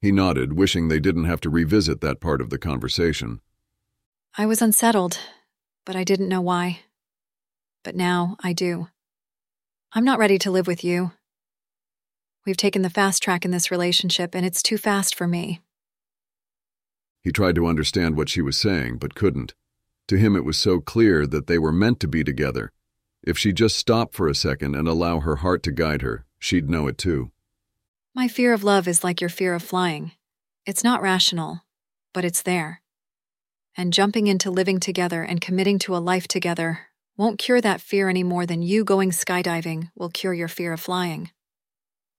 He 0.00 0.10
nodded, 0.10 0.54
wishing 0.54 0.88
they 0.88 0.98
didn't 0.98 1.26
have 1.26 1.40
to 1.42 1.50
revisit 1.50 2.00
that 2.00 2.20
part 2.20 2.40
of 2.40 2.50
the 2.50 2.58
conversation. 2.58 3.40
I 4.38 4.46
was 4.46 4.62
unsettled, 4.62 5.18
but 5.84 5.96
I 5.96 6.04
didn't 6.04 6.28
know 6.28 6.40
why. 6.40 6.80
But 7.82 7.96
now 7.96 8.36
I 8.44 8.52
do. 8.52 8.88
I'm 9.92 10.04
not 10.04 10.20
ready 10.20 10.38
to 10.38 10.52
live 10.52 10.68
with 10.68 10.84
you. 10.84 11.12
We've 12.46 12.56
taken 12.56 12.82
the 12.82 12.90
fast 12.90 13.22
track 13.22 13.44
in 13.44 13.50
this 13.50 13.72
relationship, 13.72 14.34
and 14.34 14.46
it's 14.46 14.62
too 14.62 14.78
fast 14.78 15.16
for 15.16 15.26
me. 15.26 15.60
He 17.22 17.32
tried 17.32 17.56
to 17.56 17.66
understand 17.66 18.16
what 18.16 18.28
she 18.28 18.40
was 18.40 18.56
saying, 18.56 18.98
but 18.98 19.16
couldn't. 19.16 19.54
To 20.08 20.16
him, 20.16 20.36
it 20.36 20.44
was 20.44 20.56
so 20.56 20.80
clear 20.80 21.26
that 21.26 21.48
they 21.48 21.58
were 21.58 21.72
meant 21.72 21.98
to 22.00 22.08
be 22.08 22.22
together. 22.22 22.72
If 23.22 23.36
she 23.36 23.52
just 23.52 23.76
stopped 23.76 24.14
for 24.14 24.28
a 24.28 24.34
second 24.34 24.76
and 24.76 24.86
allow 24.86 25.20
her 25.20 25.36
heart 25.36 25.62
to 25.64 25.72
guide 25.72 26.02
her, 26.02 26.24
she'd 26.38 26.70
know 26.70 26.86
it 26.86 26.98
too. 26.98 27.32
My 28.14 28.28
fear 28.28 28.52
of 28.52 28.64
love 28.64 28.86
is 28.86 29.04
like 29.04 29.20
your 29.20 29.28
fear 29.28 29.54
of 29.54 29.62
flying. 29.62 30.12
It's 30.66 30.84
not 30.84 31.02
rational, 31.02 31.62
but 32.14 32.24
it's 32.24 32.42
there. 32.42 32.80
And 33.80 33.94
jumping 33.94 34.26
into 34.26 34.50
living 34.50 34.78
together 34.78 35.22
and 35.22 35.40
committing 35.40 35.78
to 35.78 35.96
a 35.96 36.04
life 36.04 36.28
together 36.28 36.80
won't 37.16 37.38
cure 37.38 37.62
that 37.62 37.80
fear 37.80 38.10
any 38.10 38.22
more 38.22 38.44
than 38.44 38.60
you 38.60 38.84
going 38.84 39.10
skydiving 39.10 39.90
will 39.94 40.10
cure 40.10 40.34
your 40.34 40.48
fear 40.48 40.74
of 40.74 40.80
flying. 40.80 41.30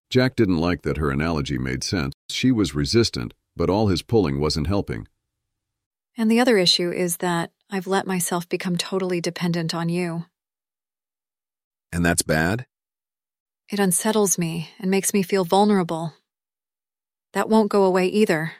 Jack 0.09 0.35
didn't 0.35 0.57
like 0.57 0.81
that 0.81 0.97
her 0.97 1.11
analogy 1.11 1.59
made 1.59 1.83
sense. 1.83 2.15
She 2.29 2.51
was 2.51 2.73
resistant, 2.73 3.35
but 3.55 3.69
all 3.69 3.89
his 3.89 4.01
pulling 4.01 4.39
wasn't 4.39 4.65
helping. 4.65 5.07
And 6.17 6.31
the 6.31 6.39
other 6.39 6.57
issue 6.57 6.89
is 6.89 7.17
that 7.17 7.51
I've 7.69 7.85
let 7.85 8.07
myself 8.07 8.49
become 8.49 8.75
totally 8.75 9.21
dependent 9.21 9.75
on 9.75 9.87
you. 9.87 10.25
And 11.93 12.03
that's 12.03 12.23
bad? 12.23 12.65
It 13.69 13.77
unsettles 13.79 14.35
me 14.35 14.71
and 14.79 14.89
makes 14.89 15.13
me 15.13 15.21
feel 15.21 15.45
vulnerable. 15.45 16.15
That 17.33 17.49
won't 17.49 17.69
go 17.69 17.83
away 17.83 18.07
either 18.07 18.53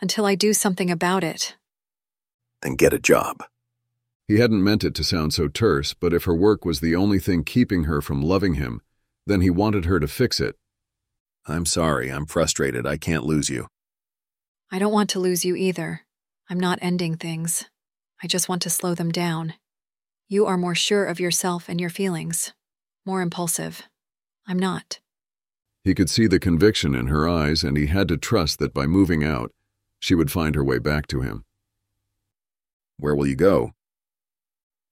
until 0.00 0.24
I 0.24 0.34
do 0.34 0.54
something 0.54 0.90
about 0.90 1.22
it. 1.22 1.57
Then 2.62 2.74
get 2.74 2.92
a 2.92 2.98
job. 2.98 3.44
He 4.26 4.38
hadn't 4.38 4.62
meant 4.62 4.84
it 4.84 4.94
to 4.96 5.04
sound 5.04 5.32
so 5.32 5.48
terse, 5.48 5.94
but 5.94 6.12
if 6.12 6.24
her 6.24 6.34
work 6.34 6.64
was 6.64 6.80
the 6.80 6.94
only 6.94 7.18
thing 7.18 7.44
keeping 7.44 7.84
her 7.84 8.00
from 8.00 8.22
loving 8.22 8.54
him, 8.54 8.82
then 9.26 9.40
he 9.40 9.50
wanted 9.50 9.86
her 9.86 9.98
to 10.00 10.08
fix 10.08 10.40
it. 10.40 10.56
I'm 11.46 11.64
sorry, 11.64 12.10
I'm 12.10 12.26
frustrated. 12.26 12.86
I 12.86 12.98
can't 12.98 13.24
lose 13.24 13.48
you. 13.48 13.68
I 14.70 14.78
don't 14.78 14.92
want 14.92 15.08
to 15.10 15.20
lose 15.20 15.44
you 15.44 15.56
either. 15.56 16.02
I'm 16.50 16.60
not 16.60 16.78
ending 16.82 17.16
things. 17.16 17.64
I 18.22 18.26
just 18.26 18.48
want 18.48 18.60
to 18.62 18.70
slow 18.70 18.94
them 18.94 19.10
down. 19.10 19.54
You 20.28 20.44
are 20.44 20.58
more 20.58 20.74
sure 20.74 21.06
of 21.06 21.20
yourself 21.20 21.68
and 21.68 21.80
your 21.80 21.88
feelings, 21.88 22.52
more 23.06 23.22
impulsive. 23.22 23.84
I'm 24.46 24.58
not. 24.58 25.00
He 25.84 25.94
could 25.94 26.10
see 26.10 26.26
the 26.26 26.38
conviction 26.38 26.94
in 26.94 27.06
her 27.06 27.26
eyes, 27.26 27.64
and 27.64 27.78
he 27.78 27.86
had 27.86 28.08
to 28.08 28.18
trust 28.18 28.58
that 28.58 28.74
by 28.74 28.86
moving 28.86 29.24
out, 29.24 29.52
she 30.00 30.14
would 30.14 30.30
find 30.30 30.54
her 30.54 30.64
way 30.64 30.78
back 30.78 31.06
to 31.08 31.22
him. 31.22 31.44
Where 32.98 33.14
will 33.14 33.26
you 33.26 33.36
go? 33.36 33.72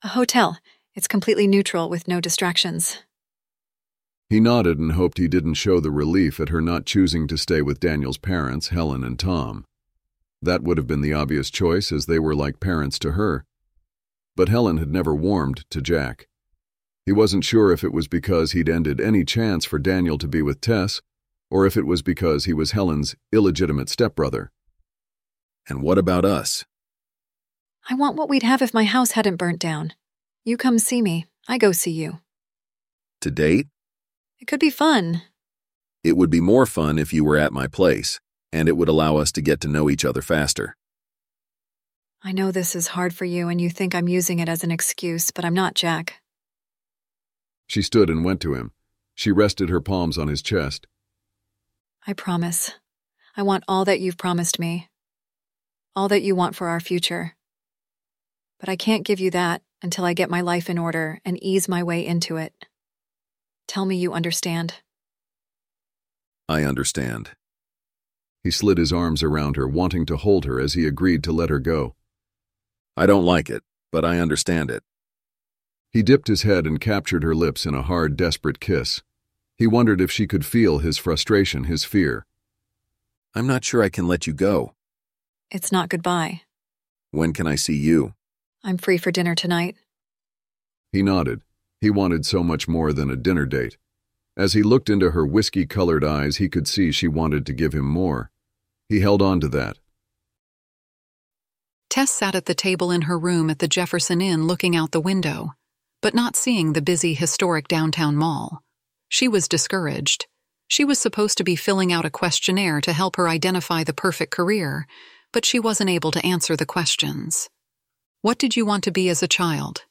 A 0.03 0.09
hotel. 0.09 0.59
It's 0.95 1.09
completely 1.09 1.47
neutral 1.47 1.89
with 1.89 2.07
no 2.07 2.21
distractions. 2.21 2.99
He 4.31 4.41
nodded 4.41 4.79
and 4.79 4.93
hoped 4.93 5.19
he 5.19 5.29
didn't 5.29 5.55
show 5.55 5.79
the 5.79 5.91
relief 5.91 6.41
at 6.41 6.49
her 6.49 6.61
not 6.61 6.87
choosing 6.87 7.29
to 7.29 7.37
stay 7.37 7.63
with 7.63 7.81
Daniel's 7.81 8.19
parents, 8.19 8.69
Helen 8.69 9.05
and 9.05 9.19
Tom. 9.19 9.65
That 10.41 10.63
would 10.63 10.79
have 10.79 10.87
been 10.87 11.01
the 11.01 11.13
obvious 11.13 11.51
choice, 11.51 11.93
as 11.93 12.07
they 12.07 12.19
were 12.19 12.35
like 12.35 12.61
parents 12.61 12.99
to 13.01 13.13
her. 13.13 13.45
But 14.35 14.49
Helen 14.49 14.79
had 14.79 14.91
never 14.91 15.15
warmed 15.15 15.69
to 15.71 15.81
Jack. 15.81 16.29
He 17.05 17.13
wasn't 17.13 17.45
sure 17.45 17.73
if 17.73 17.85
it 17.85 17.93
was 17.93 18.09
because 18.09 18.53
he'd 18.53 18.69
ended 18.69 19.01
any 19.01 19.25
chance 19.25 19.65
for 19.65 19.79
Daniel 19.79 20.19
to 20.19 20.29
be 20.29 20.43
with 20.43 20.61
Tess, 20.61 21.01
or 21.51 21.67
if 21.67 21.77
it 21.77 21.87
was 21.87 22.03
because 22.03 22.45
he 22.45 22.53
was 22.53 22.73
Helen's 22.73 23.15
illegitimate 23.33 23.89
stepbrother. 23.89 24.51
And 25.69 25.83
what 25.83 25.99
about 25.99 26.25
us? 26.25 26.65
I 27.89 27.95
want 27.95 28.17
what 28.17 28.29
we'd 28.29 28.43
have 28.43 28.63
if 28.63 28.75
my 28.75 28.85
house 28.85 29.13
hadn't 29.13 29.37
burnt 29.37 29.61
down. 29.61 29.93
You 30.45 30.57
come 30.57 30.79
see 30.79 31.01
me, 31.01 31.27
I 31.47 31.57
go 31.57 31.71
see 31.71 31.93
you. 31.93 32.19
To 33.21 33.31
date? 33.31 33.69
It 34.41 34.47
could 34.47 34.61
be 34.61 34.71
fun. 34.71 35.23
It 36.03 36.17
would 36.17 36.31
be 36.31 36.41
more 36.41 36.67
fun 36.67 36.99
if 36.99 37.13
you 37.13 37.25
were 37.25 37.37
at 37.37 37.53
my 37.53 37.67
place, 37.67 38.21
and 38.53 38.69
it 38.69 38.77
would 38.77 38.89
allow 38.89 39.17
us 39.17 39.31
to 39.33 39.41
get 39.43 39.61
to 39.61 39.69
know 39.69 39.89
each 39.89 40.05
other 40.05 40.21
faster. 40.21 40.77
I 42.23 42.33
know 42.33 42.51
this 42.51 42.75
is 42.75 42.89
hard 42.89 43.15
for 43.15 43.25
you 43.25 43.49
and 43.49 43.61
you 43.61 43.71
think 43.71 43.95
I'm 43.95 44.09
using 44.09 44.41
it 44.41 44.49
as 44.49 44.65
an 44.65 44.73
excuse, 44.73 45.31
but 45.31 45.45
I'm 45.45 45.55
not, 45.55 45.75
Jack. 45.75 46.21
She 47.69 47.83
stood 47.83 48.11
and 48.11 48.25
went 48.25 48.41
to 48.41 48.55
him. 48.55 48.73
She 49.15 49.31
rested 49.31 49.69
her 49.69 49.81
palms 49.81 50.19
on 50.19 50.27
his 50.27 50.43
chest. 50.43 50.87
I 52.07 52.13
promise. 52.13 52.73
I 53.37 53.43
want 53.43 53.65
all 53.69 53.85
that 53.85 54.01
you've 54.01 54.17
promised 54.19 54.59
me. 54.59 54.89
All 55.95 56.09
that 56.09 56.23
you 56.23 56.35
want 56.35 56.57
for 56.57 56.69
our 56.69 56.81
future. 56.81 57.37
But 58.59 58.69
I 58.69 58.77
can't 58.77 59.05
give 59.05 59.21
you 59.21 59.31
that 59.33 59.63
until 59.83 60.05
I 60.05 60.15
get 60.15 60.31
my 60.31 60.41
life 60.41 60.71
in 60.71 60.79
order 60.79 61.21
and 61.25 61.43
ease 61.43 61.69
my 61.69 61.83
way 61.83 62.05
into 62.05 62.37
it. 62.37 62.67
Tell 63.69 63.85
me 63.85 63.97
you 63.97 64.13
understand. 64.13 64.75
I 66.49 66.63
understand. 66.63 67.31
He 68.43 68.51
slid 68.51 68.79
his 68.79 68.93
arms 68.93 69.23
around 69.23 69.57
her, 69.57 69.67
wanting 69.67 70.07
to 70.07 70.17
hold 70.17 70.45
her 70.45 70.61
as 70.61 70.75
he 70.75 70.87
agreed 70.87 71.25
to 71.25 71.33
let 71.33 71.51
her 71.51 71.59
go. 71.59 71.95
I 72.97 73.07
don't 73.07 73.25
like 73.25 73.51
it, 73.51 73.63
but 73.91 74.05
I 74.05 74.19
understand 74.19 74.71
it. 74.71 74.83
He 75.91 76.03
dipped 76.03 76.29
his 76.29 76.43
head 76.43 76.67
and 76.67 76.81
captured 76.81 77.23
her 77.23 77.35
lips 77.35 77.67
in 77.67 77.75
a 77.75 77.83
hard, 77.83 78.17
desperate 78.17 78.61
kiss. 78.61 79.03
He 79.57 79.67
wondered 79.67 80.01
if 80.01 80.11
she 80.11 80.27
could 80.27 80.45
feel 80.45 80.79
his 80.79 80.99
frustration, 80.99 81.65
his 81.65 81.85
fear. 81.85 82.27
I'm 83.35 83.47
not 83.47 83.65
sure 83.65 83.83
I 83.83 83.89
can 83.89 84.07
let 84.07 84.27
you 84.27 84.33
go. 84.33 84.75
It's 85.51 85.73
not 85.73 85.89
goodbye. 85.89 86.43
When 87.11 87.33
can 87.33 87.47
I 87.47 87.55
see 87.55 87.77
you? 87.77 88.15
I'm 88.67 88.79
free 88.79 88.99
for 88.99 89.13
dinner 89.13 89.37
tonight. 89.37 89.77
He 90.91 91.01
nodded. 91.01 91.43
He 91.81 91.89
wanted 91.89 92.27
so 92.27 92.43
much 92.43 92.67
more 92.67 92.93
than 92.93 93.09
a 93.09 93.15
dinner 93.15 93.47
date. 93.47 93.77
As 94.37 94.55
he 94.55 94.65
looked 94.65 94.91
into 94.91 95.13
her 95.13 95.25
whiskey 95.25 95.67
colored 95.67 96.03
eyes, 96.03 96.39
he 96.39 96.49
could 96.49 96.67
see 96.67 96.91
she 96.91 97.07
wanted 97.07 97.47
to 97.47 97.53
give 97.53 97.73
him 97.73 97.87
more. 97.87 98.33
He 98.89 98.99
held 98.99 99.23
on 99.23 99.39
to 99.39 99.49
that. 99.51 99.79
Tess 101.89 102.11
sat 102.11 102.35
at 102.35 102.47
the 102.47 102.57
table 102.57 102.91
in 102.91 103.03
her 103.03 103.17
room 103.17 103.51
at 103.51 103.61
the 103.61 103.69
Jefferson 103.69 104.21
Inn 104.21 104.49
looking 104.49 104.75
out 104.75 104.91
the 104.91 105.01
window, 105.01 105.55
but 106.03 106.13
not 106.13 106.35
seeing 106.35 106.73
the 106.73 106.83
busy, 106.83 107.15
historic 107.15 107.69
downtown 107.69 108.17
mall. 108.17 108.65
She 109.09 109.29
was 109.29 109.47
discouraged. 109.47 110.27
She 110.67 110.85
was 110.85 110.99
supposed 110.99 111.39
to 111.39 111.45
be 111.45 111.55
filling 111.55 111.93
out 111.93 112.05
a 112.05 112.11
questionnaire 112.11 112.81
to 112.81 112.93
help 112.93 113.15
her 113.15 113.29
identify 113.29 113.85
the 113.85 113.95
perfect 113.95 114.33
career, 114.33 114.89
but 115.33 115.45
she 115.45 115.61
wasn't 115.61 115.91
able 115.91 116.11
to 116.11 116.27
answer 116.27 116.57
the 116.57 116.67
questions. 116.67 117.49
What 118.27 118.39
did 118.39 118.57
you 118.57 118.67
want 118.67 118.83
to 118.83 118.91
be 118.91 119.09
as 119.09 119.23
a 119.23 119.29
child? 119.29 119.85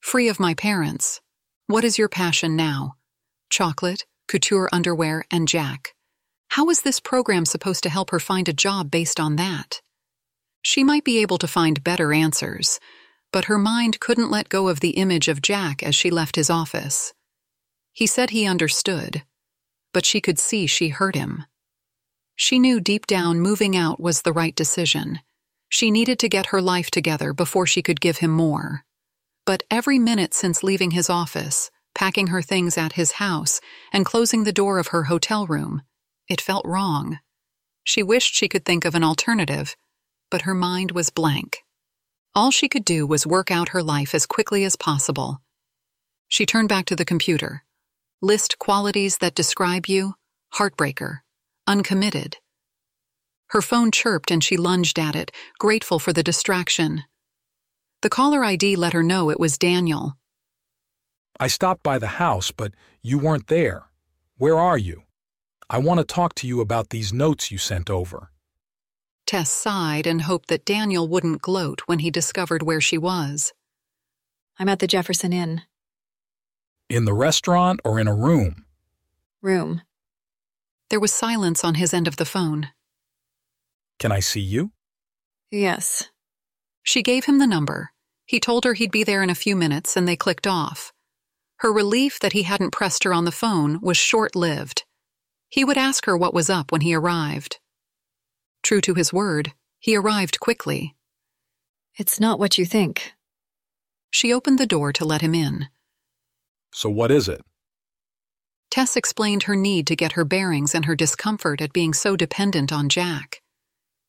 Free 0.00 0.28
of 0.28 0.38
my 0.38 0.52
parents. 0.52 1.22
What 1.68 1.84
is 1.84 1.96
your 1.96 2.10
passion 2.10 2.54
now? 2.54 2.96
Chocolate, 3.48 4.04
couture 4.26 4.68
underwear, 4.70 5.24
and 5.30 5.48
Jack. 5.48 5.94
How 6.50 6.68
is 6.68 6.82
this 6.82 7.00
program 7.00 7.46
supposed 7.46 7.82
to 7.84 7.88
help 7.88 8.10
her 8.10 8.20
find 8.20 8.46
a 8.46 8.52
job 8.52 8.90
based 8.90 9.18
on 9.18 9.36
that? 9.36 9.80
She 10.60 10.84
might 10.84 11.02
be 11.02 11.22
able 11.22 11.38
to 11.38 11.46
find 11.46 11.82
better 11.82 12.12
answers, 12.12 12.78
but 13.32 13.46
her 13.46 13.56
mind 13.56 14.00
couldn't 14.00 14.30
let 14.30 14.50
go 14.50 14.68
of 14.68 14.80
the 14.80 14.98
image 15.00 15.28
of 15.28 15.40
Jack 15.40 15.82
as 15.82 15.94
she 15.94 16.10
left 16.10 16.36
his 16.36 16.50
office. 16.50 17.14
He 17.94 18.06
said 18.06 18.28
he 18.28 18.44
understood, 18.44 19.22
but 19.94 20.04
she 20.04 20.20
could 20.20 20.38
see 20.38 20.66
she 20.66 20.88
hurt 20.88 21.14
him. 21.14 21.46
She 22.36 22.58
knew 22.58 22.80
deep 22.80 23.06
down 23.06 23.40
moving 23.40 23.74
out 23.74 23.98
was 23.98 24.20
the 24.20 24.34
right 24.34 24.54
decision. 24.54 25.20
She 25.68 25.90
needed 25.90 26.18
to 26.20 26.28
get 26.28 26.46
her 26.46 26.62
life 26.62 26.90
together 26.90 27.32
before 27.32 27.66
she 27.66 27.82
could 27.82 28.00
give 28.00 28.18
him 28.18 28.30
more. 28.30 28.84
But 29.44 29.62
every 29.70 29.98
minute 29.98 30.34
since 30.34 30.62
leaving 30.62 30.92
his 30.92 31.10
office, 31.10 31.70
packing 31.94 32.28
her 32.28 32.42
things 32.42 32.78
at 32.78 32.92
his 32.92 33.12
house, 33.12 33.60
and 33.92 34.06
closing 34.06 34.44
the 34.44 34.52
door 34.52 34.78
of 34.78 34.88
her 34.88 35.04
hotel 35.04 35.46
room, 35.46 35.82
it 36.28 36.40
felt 36.40 36.66
wrong. 36.66 37.18
She 37.84 38.02
wished 38.02 38.34
she 38.34 38.48
could 38.48 38.64
think 38.64 38.84
of 38.84 38.94
an 38.94 39.04
alternative, 39.04 39.76
but 40.30 40.42
her 40.42 40.54
mind 40.54 40.92
was 40.92 41.10
blank. 41.10 41.64
All 42.34 42.50
she 42.50 42.68
could 42.68 42.84
do 42.84 43.06
was 43.06 43.26
work 43.26 43.50
out 43.50 43.70
her 43.70 43.82
life 43.82 44.14
as 44.14 44.26
quickly 44.26 44.64
as 44.64 44.76
possible. 44.76 45.40
She 46.28 46.46
turned 46.46 46.68
back 46.68 46.84
to 46.86 46.96
the 46.96 47.04
computer. 47.04 47.64
List 48.20 48.58
qualities 48.58 49.18
that 49.18 49.34
describe 49.34 49.86
you 49.86 50.14
heartbreaker, 50.54 51.20
uncommitted. 51.66 52.38
Her 53.48 53.62
phone 53.62 53.90
chirped 53.90 54.30
and 54.30 54.42
she 54.42 54.56
lunged 54.56 54.98
at 54.98 55.16
it, 55.16 55.32
grateful 55.58 55.98
for 55.98 56.12
the 56.12 56.22
distraction. 56.22 57.04
The 58.02 58.10
caller 58.10 58.44
ID 58.44 58.76
let 58.76 58.92
her 58.92 59.02
know 59.02 59.30
it 59.30 59.40
was 59.40 59.58
Daniel. 59.58 60.16
I 61.40 61.46
stopped 61.46 61.82
by 61.82 61.98
the 61.98 62.18
house, 62.18 62.50
but 62.50 62.72
you 63.02 63.18
weren't 63.18 63.46
there. 63.46 63.84
Where 64.36 64.58
are 64.58 64.78
you? 64.78 65.02
I 65.70 65.78
want 65.78 65.98
to 65.98 66.04
talk 66.04 66.34
to 66.36 66.46
you 66.46 66.60
about 66.60 66.90
these 66.90 67.12
notes 67.12 67.50
you 67.50 67.58
sent 67.58 67.90
over. 67.90 68.30
Tess 69.26 69.50
sighed 69.50 70.06
and 70.06 70.22
hoped 70.22 70.48
that 70.48 70.64
Daniel 70.64 71.06
wouldn't 71.06 71.42
gloat 71.42 71.82
when 71.86 71.98
he 71.98 72.10
discovered 72.10 72.62
where 72.62 72.80
she 72.80 72.96
was. 72.96 73.52
I'm 74.58 74.68
at 74.68 74.78
the 74.78 74.86
Jefferson 74.86 75.32
Inn. 75.32 75.62
In 76.88 77.04
the 77.04 77.12
restaurant 77.12 77.80
or 77.84 78.00
in 78.00 78.08
a 78.08 78.14
room? 78.14 78.64
Room. 79.42 79.82
There 80.88 81.00
was 81.00 81.12
silence 81.12 81.62
on 81.62 81.74
his 81.74 81.92
end 81.92 82.08
of 82.08 82.16
the 82.16 82.24
phone. 82.24 82.70
Can 83.98 84.12
I 84.12 84.20
see 84.20 84.40
you? 84.40 84.72
Yes. 85.50 86.10
She 86.82 87.02
gave 87.02 87.24
him 87.24 87.38
the 87.38 87.46
number. 87.46 87.92
He 88.26 88.40
told 88.40 88.64
her 88.64 88.74
he'd 88.74 88.90
be 88.90 89.04
there 89.04 89.22
in 89.22 89.30
a 89.30 89.34
few 89.34 89.56
minutes, 89.56 89.96
and 89.96 90.06
they 90.06 90.16
clicked 90.16 90.46
off. 90.46 90.92
Her 91.56 91.72
relief 91.72 92.20
that 92.20 92.34
he 92.34 92.44
hadn't 92.44 92.70
pressed 92.70 93.04
her 93.04 93.12
on 93.12 93.24
the 93.24 93.32
phone 93.32 93.80
was 93.80 93.96
short 93.96 94.36
lived. 94.36 94.84
He 95.48 95.64
would 95.64 95.78
ask 95.78 96.04
her 96.04 96.16
what 96.16 96.34
was 96.34 96.50
up 96.50 96.70
when 96.70 96.82
he 96.82 96.94
arrived. 96.94 97.58
True 98.62 98.80
to 98.82 98.94
his 98.94 99.12
word, 99.12 99.54
he 99.80 99.96
arrived 99.96 100.40
quickly. 100.40 100.94
It's 101.96 102.20
not 102.20 102.38
what 102.38 102.58
you 102.58 102.66
think. 102.66 103.14
She 104.10 104.32
opened 104.32 104.58
the 104.58 104.66
door 104.66 104.92
to 104.92 105.04
let 105.04 105.20
him 105.20 105.34
in. 105.34 105.68
So 106.72 106.88
what 106.88 107.10
is 107.10 107.28
it? 107.28 107.40
Tess 108.70 108.96
explained 108.96 109.44
her 109.44 109.56
need 109.56 109.86
to 109.86 109.96
get 109.96 110.12
her 110.12 110.24
bearings 110.24 110.74
and 110.74 110.84
her 110.84 110.94
discomfort 110.94 111.60
at 111.60 111.72
being 111.72 111.94
so 111.94 112.14
dependent 112.14 112.72
on 112.72 112.88
Jack. 112.88 113.42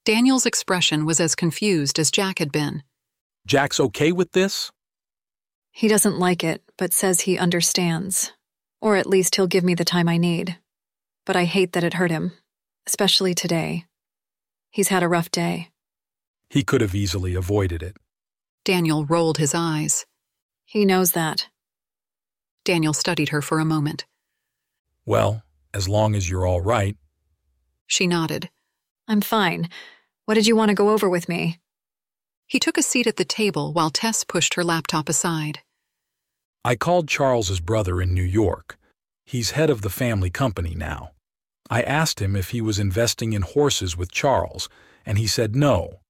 Daniel's 0.06 0.46
expression 0.46 1.06
was 1.06 1.20
as 1.20 1.36
confused 1.36 2.00
as 2.00 2.12
Jack 2.12 2.39
had 2.39 2.51
been. 2.51 2.84
Jack's 3.46 3.79
okay 3.79 4.12
with 4.12 4.32
this? 4.32 4.72
He 5.72 5.88
doesn't 5.88 6.20
like 6.20 6.44
it, 6.44 6.63
but 6.77 6.94
says 6.94 7.22
he 7.22 7.38
understands. 7.38 8.34
Or 8.82 8.96
at 8.96 9.08
least 9.08 9.36
he'll 9.36 9.48
give 9.48 9.63
me 9.63 9.75
the 9.75 9.86
time 9.86 10.08
I 10.08 10.18
need. 10.18 10.58
But 11.25 11.36
I 11.36 11.46
hate 11.46 11.74
that 11.74 11.84
it 11.84 11.96
hurt 11.96 12.12
him, 12.12 12.32
especially 12.88 13.34
today. 13.34 13.86
He's 14.72 14.88
had 14.88 15.03
a 15.03 15.08
rough 15.08 15.32
day. 15.32 15.70
He 16.50 16.63
could 16.63 16.82
have 16.82 16.96
easily 16.96 17.36
avoided 17.36 17.84
it. 17.84 17.98
Daniel 18.65 19.06
rolled 19.06 19.38
his 19.38 19.53
eyes. 19.53 20.06
He 20.65 20.86
knows 20.86 21.12
that. 21.12 21.48
Daniel 22.65 22.94
studied 22.94 23.29
her 23.29 23.41
for 23.41 23.60
a 23.60 23.65
moment. 23.65 24.06
Well, 25.06 25.44
as 25.74 25.88
long 25.88 26.15
as 26.15 26.29
you're 26.29 26.46
all 26.46 26.62
right. 26.62 26.98
She 27.88 28.08
nodded. 28.08 28.50
I'm 29.10 29.22
fine. 29.22 29.70
What 30.25 30.36
did 30.36 30.46
you 30.46 30.56
want 30.56 30.70
to 30.70 30.75
go 30.75 30.92
over 30.92 31.10
with 31.10 31.28
me? 31.28 31.58
He 32.46 32.60
took 32.60 32.78
a 32.78 32.84
seat 32.84 33.08
at 33.08 33.16
the 33.16 33.25
table 33.25 33.74
while 33.74 33.89
Tess 33.89 34.24
pushed 34.24 34.54
her 34.54 34.63
laptop 34.63 35.10
aside. 35.10 35.62
I 36.63 36.75
called 36.75 37.08
Charles's 37.08 37.60
brother 37.60 38.04
in 38.04 38.13
New 38.13 38.24
York. 38.24 38.78
He's 39.25 39.51
head 39.51 39.72
of 39.72 39.82
the 39.82 39.89
family 39.89 40.30
company 40.30 40.75
now. 40.75 41.12
I 41.72 41.82
asked 41.82 42.22
him 42.22 42.36
if 42.36 42.51
he 42.51 42.62
was 42.62 42.78
investing 42.78 43.34
in 43.34 43.42
horses 43.42 43.98
with 43.98 44.12
Charles, 44.12 44.70
and 45.08 45.18
he 45.18 45.25
said 45.25 45.56
no. 45.56 46.01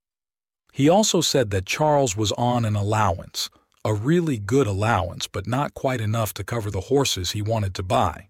He 0.74 0.90
also 0.90 1.22
said 1.22 1.52
that 1.52 1.66
Charles 1.66 2.18
was 2.18 2.34
on 2.34 2.66
an 2.66 2.76
allowance, 2.76 3.50
a 3.86 3.94
really 3.94 4.38
good 4.38 4.68
allowance, 4.68 5.26
but 5.28 5.48
not 5.48 5.74
quite 5.74 6.02
enough 6.02 6.34
to 6.34 6.44
cover 6.44 6.70
the 6.70 6.82
horses 6.82 7.32
he 7.32 7.42
wanted 7.42 7.74
to 7.76 7.84
buy. 7.84 8.28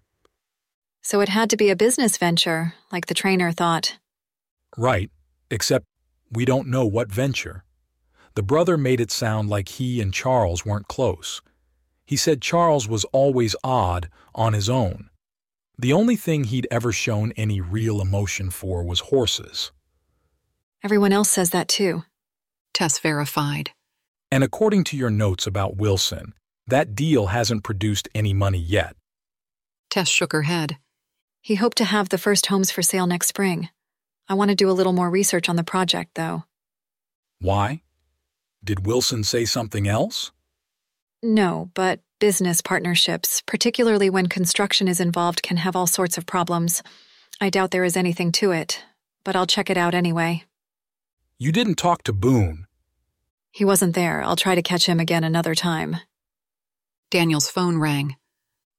So 1.02 1.20
it 1.20 1.28
had 1.28 1.50
to 1.50 1.56
be 1.56 1.70
a 1.70 1.76
business 1.76 2.18
venture, 2.18 2.74
like 2.92 3.06
the 3.06 3.14
trainer 3.14 3.50
thought. 3.50 3.99
Right, 4.80 5.10
except 5.50 5.84
we 6.32 6.46
don't 6.46 6.66
know 6.66 6.86
what 6.86 7.12
venture. 7.12 7.64
The 8.34 8.42
brother 8.42 8.78
made 8.78 8.98
it 8.98 9.10
sound 9.10 9.50
like 9.50 9.68
he 9.68 10.00
and 10.00 10.10
Charles 10.10 10.64
weren't 10.64 10.88
close. 10.88 11.42
He 12.06 12.16
said 12.16 12.40
Charles 12.40 12.88
was 12.88 13.04
always 13.12 13.54
odd 13.62 14.08
on 14.34 14.54
his 14.54 14.70
own. 14.70 15.10
The 15.78 15.92
only 15.92 16.16
thing 16.16 16.44
he'd 16.44 16.66
ever 16.70 16.92
shown 16.92 17.32
any 17.36 17.60
real 17.60 18.00
emotion 18.00 18.48
for 18.48 18.82
was 18.82 19.00
horses. 19.00 19.70
Everyone 20.82 21.12
else 21.12 21.28
says 21.28 21.50
that 21.50 21.68
too. 21.68 22.04
Tess 22.72 22.98
verified. 22.98 23.72
And 24.32 24.42
according 24.42 24.84
to 24.84 24.96
your 24.96 25.10
notes 25.10 25.46
about 25.46 25.76
Wilson, 25.76 26.32
that 26.68 26.94
deal 26.94 27.26
hasn't 27.26 27.64
produced 27.64 28.08
any 28.14 28.32
money 28.32 28.58
yet. 28.58 28.96
Tess 29.90 30.08
shook 30.08 30.32
her 30.32 30.44
head. 30.44 30.78
He 31.42 31.56
hoped 31.56 31.76
to 31.76 31.84
have 31.84 32.08
the 32.08 32.16
first 32.16 32.46
homes 32.46 32.70
for 32.70 32.80
sale 32.80 33.06
next 33.06 33.26
spring. 33.26 33.68
I 34.30 34.34
want 34.34 34.50
to 34.50 34.54
do 34.54 34.70
a 34.70 34.78
little 34.78 34.92
more 34.92 35.10
research 35.10 35.48
on 35.48 35.56
the 35.56 35.64
project, 35.64 36.14
though. 36.14 36.44
Why? 37.40 37.82
Did 38.62 38.86
Wilson 38.86 39.24
say 39.24 39.44
something 39.44 39.88
else? 39.88 40.30
No, 41.20 41.70
but 41.74 41.98
business 42.20 42.62
partnerships, 42.62 43.42
particularly 43.44 44.08
when 44.08 44.28
construction 44.28 44.86
is 44.86 45.00
involved, 45.00 45.42
can 45.42 45.56
have 45.56 45.74
all 45.74 45.88
sorts 45.88 46.16
of 46.16 46.26
problems. 46.26 46.80
I 47.40 47.50
doubt 47.50 47.72
there 47.72 47.82
is 47.82 47.96
anything 47.96 48.30
to 48.32 48.52
it, 48.52 48.84
but 49.24 49.34
I'll 49.34 49.48
check 49.48 49.68
it 49.68 49.76
out 49.76 49.96
anyway. 49.96 50.44
You 51.36 51.50
didn't 51.50 51.74
talk 51.74 52.04
to 52.04 52.12
Boone. 52.12 52.66
He 53.50 53.64
wasn't 53.64 53.96
there. 53.96 54.22
I'll 54.22 54.36
try 54.36 54.54
to 54.54 54.62
catch 54.62 54.86
him 54.86 55.00
again 55.00 55.24
another 55.24 55.56
time. 55.56 55.96
Daniel's 57.10 57.50
phone 57.50 57.78
rang. 57.78 58.14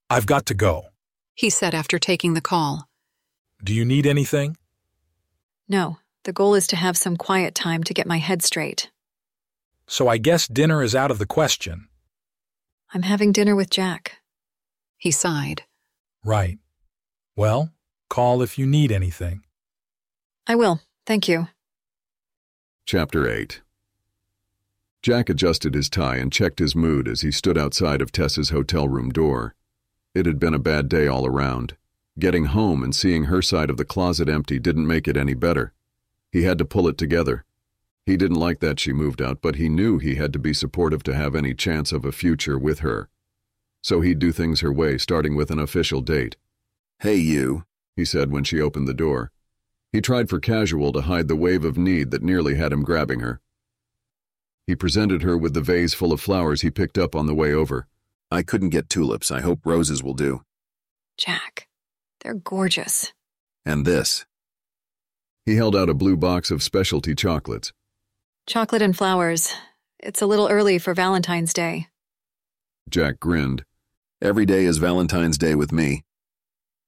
I've 0.08 0.24
got 0.24 0.46
to 0.46 0.54
go. 0.54 0.86
He 1.34 1.50
said 1.50 1.74
after 1.74 1.98
taking 1.98 2.32
the 2.32 2.40
call. 2.40 2.88
Do 3.62 3.74
you 3.74 3.84
need 3.84 4.06
anything? 4.06 4.56
No, 5.72 5.96
the 6.24 6.34
goal 6.34 6.54
is 6.54 6.66
to 6.66 6.76
have 6.76 6.98
some 6.98 7.16
quiet 7.16 7.54
time 7.54 7.82
to 7.84 7.94
get 7.94 8.06
my 8.06 8.18
head 8.18 8.42
straight. 8.42 8.90
So 9.86 10.06
I 10.06 10.18
guess 10.18 10.46
dinner 10.46 10.82
is 10.82 10.94
out 10.94 11.10
of 11.10 11.18
the 11.18 11.24
question. 11.24 11.88
I'm 12.92 13.04
having 13.04 13.32
dinner 13.32 13.56
with 13.56 13.70
Jack. 13.70 14.18
He 14.98 15.10
sighed. 15.10 15.62
Right. 16.22 16.58
Well, 17.36 17.70
call 18.10 18.42
if 18.42 18.58
you 18.58 18.66
need 18.66 18.92
anything. 18.92 19.44
I 20.46 20.56
will, 20.56 20.82
thank 21.06 21.26
you. 21.26 21.48
Chapter 22.84 23.26
8 23.26 23.62
Jack 25.00 25.30
adjusted 25.30 25.72
his 25.72 25.88
tie 25.88 26.16
and 26.16 26.30
checked 26.30 26.58
his 26.58 26.76
mood 26.76 27.08
as 27.08 27.22
he 27.22 27.30
stood 27.30 27.56
outside 27.56 28.02
of 28.02 28.12
Tess's 28.12 28.50
hotel 28.50 28.88
room 28.88 29.08
door. 29.08 29.54
It 30.14 30.26
had 30.26 30.38
been 30.38 30.52
a 30.52 30.58
bad 30.58 30.90
day 30.90 31.06
all 31.06 31.24
around. 31.24 31.78
Getting 32.18 32.46
home 32.46 32.82
and 32.82 32.94
seeing 32.94 33.24
her 33.24 33.40
side 33.40 33.70
of 33.70 33.78
the 33.78 33.84
closet 33.84 34.28
empty 34.28 34.58
didn't 34.58 34.86
make 34.86 35.08
it 35.08 35.16
any 35.16 35.34
better. 35.34 35.72
He 36.30 36.42
had 36.42 36.58
to 36.58 36.64
pull 36.64 36.86
it 36.88 36.98
together. 36.98 37.44
He 38.04 38.16
didn't 38.16 38.38
like 38.38 38.60
that 38.60 38.80
she 38.80 38.92
moved 38.92 39.22
out, 39.22 39.40
but 39.40 39.56
he 39.56 39.68
knew 39.68 39.98
he 39.98 40.16
had 40.16 40.32
to 40.32 40.38
be 40.38 40.52
supportive 40.52 41.02
to 41.04 41.14
have 41.14 41.34
any 41.34 41.54
chance 41.54 41.92
of 41.92 42.04
a 42.04 42.12
future 42.12 42.58
with 42.58 42.80
her. 42.80 43.08
So 43.82 44.00
he'd 44.00 44.18
do 44.18 44.32
things 44.32 44.60
her 44.60 44.72
way, 44.72 44.98
starting 44.98 45.34
with 45.34 45.50
an 45.50 45.58
official 45.58 46.00
date. 46.00 46.36
Hey, 47.00 47.16
you, 47.16 47.64
he 47.96 48.04
said 48.04 48.30
when 48.30 48.44
she 48.44 48.60
opened 48.60 48.88
the 48.88 48.94
door. 48.94 49.32
He 49.90 50.00
tried 50.00 50.28
for 50.28 50.40
casual 50.40 50.92
to 50.92 51.02
hide 51.02 51.28
the 51.28 51.36
wave 51.36 51.64
of 51.64 51.76
need 51.76 52.10
that 52.10 52.22
nearly 52.22 52.56
had 52.56 52.72
him 52.72 52.82
grabbing 52.82 53.20
her. 53.20 53.40
He 54.66 54.76
presented 54.76 55.22
her 55.22 55.36
with 55.36 55.54
the 55.54 55.60
vase 55.60 55.94
full 55.94 56.12
of 56.12 56.20
flowers 56.20 56.62
he 56.62 56.70
picked 56.70 56.96
up 56.96 57.14
on 57.14 57.26
the 57.26 57.34
way 57.34 57.52
over. 57.52 57.86
I 58.30 58.42
couldn't 58.42 58.70
get 58.70 58.88
tulips. 58.88 59.30
I 59.30 59.40
hope 59.40 59.66
roses 59.66 60.02
will 60.02 60.14
do. 60.14 60.42
Jack, 61.18 61.68
they're 62.22 62.34
gorgeous. 62.34 63.12
And 63.64 63.84
this. 63.84 64.24
He 65.44 65.56
held 65.56 65.74
out 65.74 65.88
a 65.88 65.94
blue 65.94 66.16
box 66.16 66.50
of 66.50 66.62
specialty 66.62 67.14
chocolates. 67.14 67.72
Chocolate 68.46 68.82
and 68.82 68.96
flowers. 68.96 69.52
It's 69.98 70.22
a 70.22 70.26
little 70.26 70.48
early 70.48 70.78
for 70.78 70.94
Valentine's 70.94 71.52
Day. 71.52 71.88
Jack 72.88 73.20
grinned. 73.20 73.64
Every 74.20 74.46
day 74.46 74.64
is 74.64 74.78
Valentine's 74.78 75.38
Day 75.38 75.54
with 75.54 75.72
me. 75.72 76.04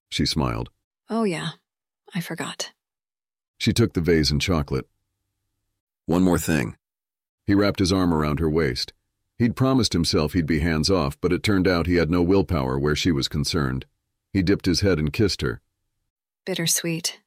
She 0.09 0.27
smiled. 0.27 0.71
Oh, 1.11 1.25
yeah. 1.25 1.51
I 2.15 2.21
forgot. 2.21 2.73
She 3.59 3.73
took 3.73 3.93
the 3.93 4.01
vase 4.01 4.31
and 4.31 4.41
chocolate. 4.41 4.87
One 6.07 6.23
more 6.23 6.39
thing. 6.39 6.77
He 7.47 7.55
wrapped 7.55 7.79
his 7.79 7.93
arm 7.93 8.13
around 8.13 8.41
her 8.41 8.51
waist. 8.51 8.93
He'd 9.37 9.57
promised 9.57 9.93
himself 9.93 10.33
he'd 10.33 10.47
be 10.47 10.61
hands 10.61 10.91
off, 10.91 11.21
but 11.21 11.33
it 11.33 11.43
turned 11.43 11.67
out 11.67 11.87
he 11.87 11.97
had 11.97 12.11
no 12.11 12.23
willpower 12.23 12.79
where 12.79 12.95
she 12.95 13.11
was 13.11 13.27
concerned. 13.27 13.87
He 14.35 14.43
dipped 14.43 14.67
his 14.67 14.81
head 14.81 14.99
and 14.99 15.13
kissed 15.13 15.43
her. 15.43 15.63
Bittersweet. 16.45 17.21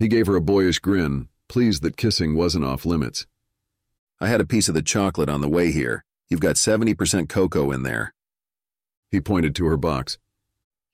He 0.00 0.08
gave 0.08 0.26
her 0.26 0.34
a 0.34 0.40
boyish 0.40 0.80
grin, 0.80 1.28
pleased 1.48 1.84
that 1.84 1.96
kissing 1.96 2.34
wasn't 2.34 2.64
off 2.64 2.84
limits. 2.84 3.26
I 4.20 4.26
had 4.26 4.40
a 4.40 4.46
piece 4.46 4.68
of 4.68 4.74
the 4.74 4.82
chocolate 4.82 5.28
on 5.28 5.40
the 5.40 5.48
way 5.48 5.70
here. 5.70 6.04
You've 6.28 6.40
got 6.40 6.56
70% 6.56 7.28
cocoa 7.28 7.70
in 7.70 7.84
there. 7.84 8.12
He 9.08 9.20
pointed 9.20 9.54
to 9.56 9.66
her 9.66 9.76
box. 9.76 10.18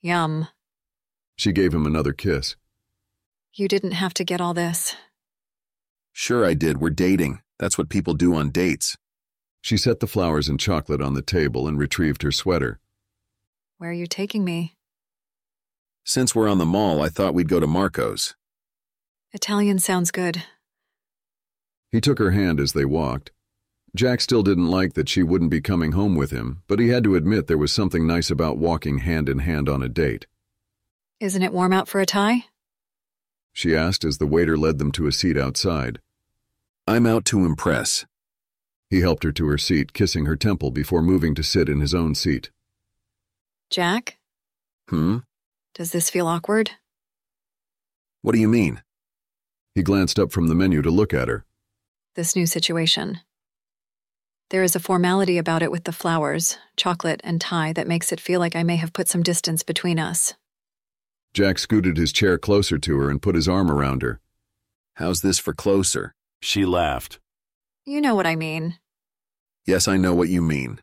Yum. 0.03 0.49
She 1.35 1.53
gave 1.53 1.73
him 1.73 1.87
another 1.87 2.13
kiss. 2.13 2.57
You 3.55 3.69
didn't 3.69 3.93
have 3.93 4.13
to 4.15 4.25
get 4.25 4.43
all 4.43 4.53
this. 4.53 4.97
Sure, 6.13 6.45
I 6.45 6.53
did. 6.53 6.79
We're 6.79 6.91
dating. 6.91 7.41
That's 7.59 7.79
what 7.79 7.89
people 7.89 8.13
do 8.13 8.35
on 8.35 8.51
dates. 8.51 8.99
She 9.63 9.79
set 9.79 10.01
the 10.01 10.07
flowers 10.07 10.49
and 10.49 10.61
chocolate 10.61 11.01
on 11.01 11.15
the 11.15 11.23
table 11.23 11.67
and 11.67 11.79
retrieved 11.79 12.23
her 12.23 12.33
sweater. 12.33 12.81
Where 13.79 13.91
are 13.91 13.95
you 13.95 14.07
taking 14.07 14.45
me? 14.45 14.75
Since 16.09 16.35
we're 16.35 16.49
on 16.49 16.57
the 16.57 16.65
mall, 16.65 17.03
I 17.03 17.11
thought 17.11 17.35
we'd 17.35 17.51
go 17.51 17.61
to 17.61 17.67
Marco's. 17.67 18.35
Italian 19.35 19.79
sounds 19.79 20.11
good. 20.11 20.43
He 21.93 22.01
took 22.01 22.19
her 22.19 22.31
hand 22.31 22.61
as 22.61 22.73
they 22.73 22.87
walked. 22.87 23.31
Jack 23.95 24.23
still 24.23 24.43
didn't 24.43 24.69
like 24.69 24.95
that 24.95 25.11
she 25.11 25.23
wouldn't 25.23 25.51
be 25.51 25.61
coming 25.61 25.93
home 25.93 26.15
with 26.15 26.31
him, 26.31 26.63
but 26.67 26.79
he 26.79 26.89
had 26.89 27.05
to 27.05 27.15
admit 27.15 27.47
there 27.47 27.59
was 27.59 27.73
something 27.73 28.07
nice 28.07 28.31
about 28.31 28.57
walking 28.57 29.01
hand 29.01 29.29
in 29.29 29.41
hand 29.41 29.69
on 29.69 29.83
a 29.83 29.89
date. 29.91 30.27
Isn't 31.21 31.43
it 31.43 31.53
warm 31.53 31.75
out 31.75 31.89
for 31.89 32.01
a 32.01 32.07
tie? 32.07 32.47
She 33.53 33.77
asked 33.77 34.03
as 34.03 34.17
the 34.17 34.27
waiter 34.27 34.57
led 34.57 34.79
them 34.79 34.91
to 34.93 35.09
a 35.09 35.13
seat 35.13 35.37
outside. 35.37 36.01
I'm 36.87 37.05
out 37.05 37.27
to 37.27 37.45
impress. 37.45 38.07
He 38.89 39.01
helped 39.01 39.25
her 39.25 39.33
to 39.33 39.47
her 39.49 39.59
seat, 39.59 39.93
kissing 39.93 40.25
her 40.25 40.37
temple 40.37 40.71
before 40.71 41.03
moving 41.03 41.35
to 41.35 41.43
sit 41.43 41.69
in 41.69 41.81
his 41.81 41.93
own 41.93 42.15
seat. 42.15 42.51
Jack? 43.69 44.17
Hmm? 44.89 45.19
Does 45.79 45.93
this 45.93 46.11
feel 46.11 46.27
awkward? 46.27 46.73
What 48.23 48.33
do 48.33 48.41
you 48.41 48.49
mean? 48.49 48.83
He 49.77 49.85
glanced 49.85 50.19
up 50.19 50.33
from 50.33 50.49
the 50.49 50.57
menu 50.57 50.83
to 50.83 50.91
look 50.91 51.15
at 51.15 51.29
her. 51.29 51.45
This 52.17 52.35
new 52.35 52.47
situation. 52.47 53.21
There 54.51 54.65
is 54.65 54.75
a 54.75 54.81
formality 54.81 55.39
about 55.39 55.63
it 55.63 55.71
with 55.71 55.85
the 55.85 55.93
flowers, 55.93 56.59
chocolate, 56.77 57.21
and 57.23 57.41
tie 57.41 57.73
that 57.75 57.87
makes 57.87 58.11
it 58.11 58.19
feel 58.19 58.41
like 58.41 58.57
I 58.57 58.65
may 58.65 58.75
have 58.75 58.93
put 58.93 59.07
some 59.07 59.23
distance 59.23 59.63
between 59.63 60.01
us. 60.01 60.35
Jack 61.33 61.61
scooted 61.61 61.97
his 61.97 62.11
chair 62.11 62.39
closer 62.39 62.77
to 62.79 62.99
her 62.99 63.09
and 63.09 63.23
put 63.23 63.37
his 63.37 63.47
arm 63.47 63.71
around 63.71 64.03
her. 64.03 64.19
How's 64.95 65.21
this 65.21 65.39
for 65.39 65.53
closer? 65.53 66.13
She 66.43 66.65
laughed. 66.65 67.21
You 67.87 68.01
know 68.01 68.17
what 68.17 68.27
I 68.27 68.35
mean. 68.35 68.81
Yes, 69.65 69.87
I 69.87 69.97
know 69.97 70.13
what 70.13 70.29
you 70.29 70.43
mean. 70.43 70.81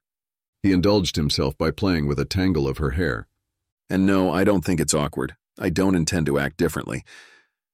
He 0.64 0.72
indulged 0.72 1.18
himself 1.18 1.58
by 1.58 1.72
playing 1.72 2.08
with 2.08 2.18
a 2.18 2.24
tangle 2.24 2.66
of 2.66 2.78
her 2.78 2.92
hair. 2.92 3.28
And 3.90 4.06
no, 4.06 4.32
I 4.32 4.44
don't 4.44 4.66
think 4.66 4.80
it's 4.80 4.94
awkward. 4.94 5.36
I 5.60 5.70
don't 5.70 5.96
intend 5.96 6.26
to 6.26 6.40
act 6.40 6.58
differently. 6.58 7.04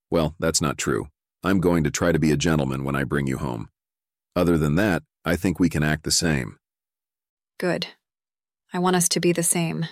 Well, 0.10 0.36
that's 0.40 0.62
not 0.62 0.78
true. 0.78 1.08
I'm 1.44 1.60
going 1.60 1.84
to 1.84 1.92
try 1.92 2.12
to 2.12 2.20
be 2.20 2.32
a 2.32 2.38
gentleman 2.38 2.84
when 2.84 2.96
I 2.96 3.04
bring 3.04 3.28
you 3.28 3.38
home. 3.38 3.70
Other 4.36 4.58
than 4.58 4.76
that, 4.76 5.04
I 5.26 5.36
think 5.36 5.60
we 5.60 5.70
can 5.70 5.84
act 5.84 6.04
the 6.04 6.12
same. 6.12 6.58
Good. 7.60 7.88
I 8.74 8.80
want 8.80 8.96
us 8.96 9.10
to 9.10 9.20
be 9.20 9.32
the 9.32 9.44
same. 9.44 9.86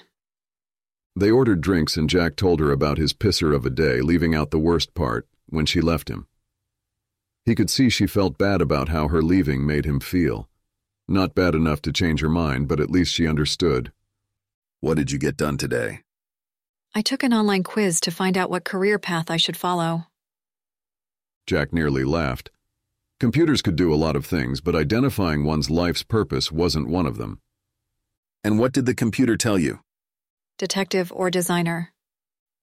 They 1.15 1.31
ordered 1.31 1.61
drinks 1.61 1.97
and 1.97 2.09
Jack 2.09 2.35
told 2.35 2.59
her 2.59 2.71
about 2.71 2.97
his 2.97 3.13
pisser 3.13 3.55
of 3.55 3.65
a 3.65 3.69
day, 3.69 4.01
leaving 4.01 4.35
out 4.35 4.51
the 4.51 4.59
worst 4.59 4.93
part, 4.93 5.27
when 5.47 5.65
she 5.65 5.81
left 5.81 6.09
him. 6.09 6.27
He 7.45 7.55
could 7.55 7.69
see 7.69 7.89
she 7.89 8.07
felt 8.07 8.37
bad 8.37 8.61
about 8.61 8.89
how 8.89 9.07
her 9.07 9.21
leaving 9.21 9.65
made 9.65 9.85
him 9.85 9.99
feel. 9.99 10.49
Not 11.07 11.33
bad 11.33 11.55
enough 11.55 11.81
to 11.83 11.91
change 11.91 12.21
her 12.21 12.29
mind, 12.29 12.67
but 12.67 12.79
at 12.79 12.91
least 12.91 13.13
she 13.13 13.27
understood. 13.27 13.91
What 14.79 14.95
did 14.95 15.11
you 15.11 15.17
get 15.17 15.35
done 15.35 15.57
today? 15.57 16.01
I 16.95 17.01
took 17.01 17.23
an 17.23 17.33
online 17.33 17.63
quiz 17.63 17.99
to 18.01 18.11
find 18.11 18.37
out 18.37 18.49
what 18.49 18.63
career 18.63 18.97
path 18.97 19.29
I 19.29 19.37
should 19.37 19.55
follow. 19.57 20.05
Jack 21.45 21.71
nearly 21.71 22.03
laughed. 22.03 22.49
Computers 23.19 23.61
could 23.61 23.75
do 23.75 23.93
a 23.93 23.95
lot 23.95 24.15
of 24.15 24.25
things, 24.25 24.61
but 24.61 24.75
identifying 24.75 25.43
one's 25.43 25.69
life's 25.69 26.03
purpose 26.03 26.51
wasn't 26.51 26.87
one 26.87 27.05
of 27.05 27.17
them. 27.17 27.41
And 28.43 28.57
what 28.57 28.71
did 28.71 28.85
the 28.85 28.95
computer 28.95 29.35
tell 29.35 29.59
you? 29.59 29.81
Detective 30.57 31.11
or 31.13 31.29
designer. 31.29 31.93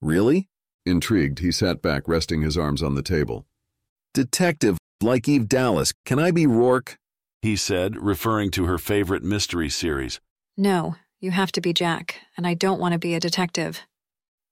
Really? 0.01 0.49
Intrigued, 0.85 1.41
he 1.41 1.53
sat 1.53 1.83
back, 1.83 2.09
resting 2.09 2.43
his 2.43 2.57
arms 2.57 2.83
on 2.83 2.95
the 2.95 3.03
table. 3.03 3.47
Detective, 4.15 4.79
like 5.03 5.29
Eve 5.29 5.49
Dallas, 5.49 5.93
can 6.05 6.19
I 6.19 6.31
be 6.31 6.47
Roarke? 6.47 6.97
He 7.43 7.57
said, 7.57 7.97
referring 7.97 8.51
to 8.53 8.65
her 8.65 8.79
favorite 8.79 9.23
mystery 9.23 9.69
series. 9.69 10.21
No, 10.57 10.97
you 11.21 11.33
have 11.33 11.53
to 11.53 11.61
be 11.61 11.73
Jack, 11.73 12.21
and 12.37 12.47
I 12.47 12.55
don't 12.55 12.81
want 12.81 12.93
to 12.93 12.99
be 12.99 13.15
a 13.15 13.21
detective. 13.21 13.83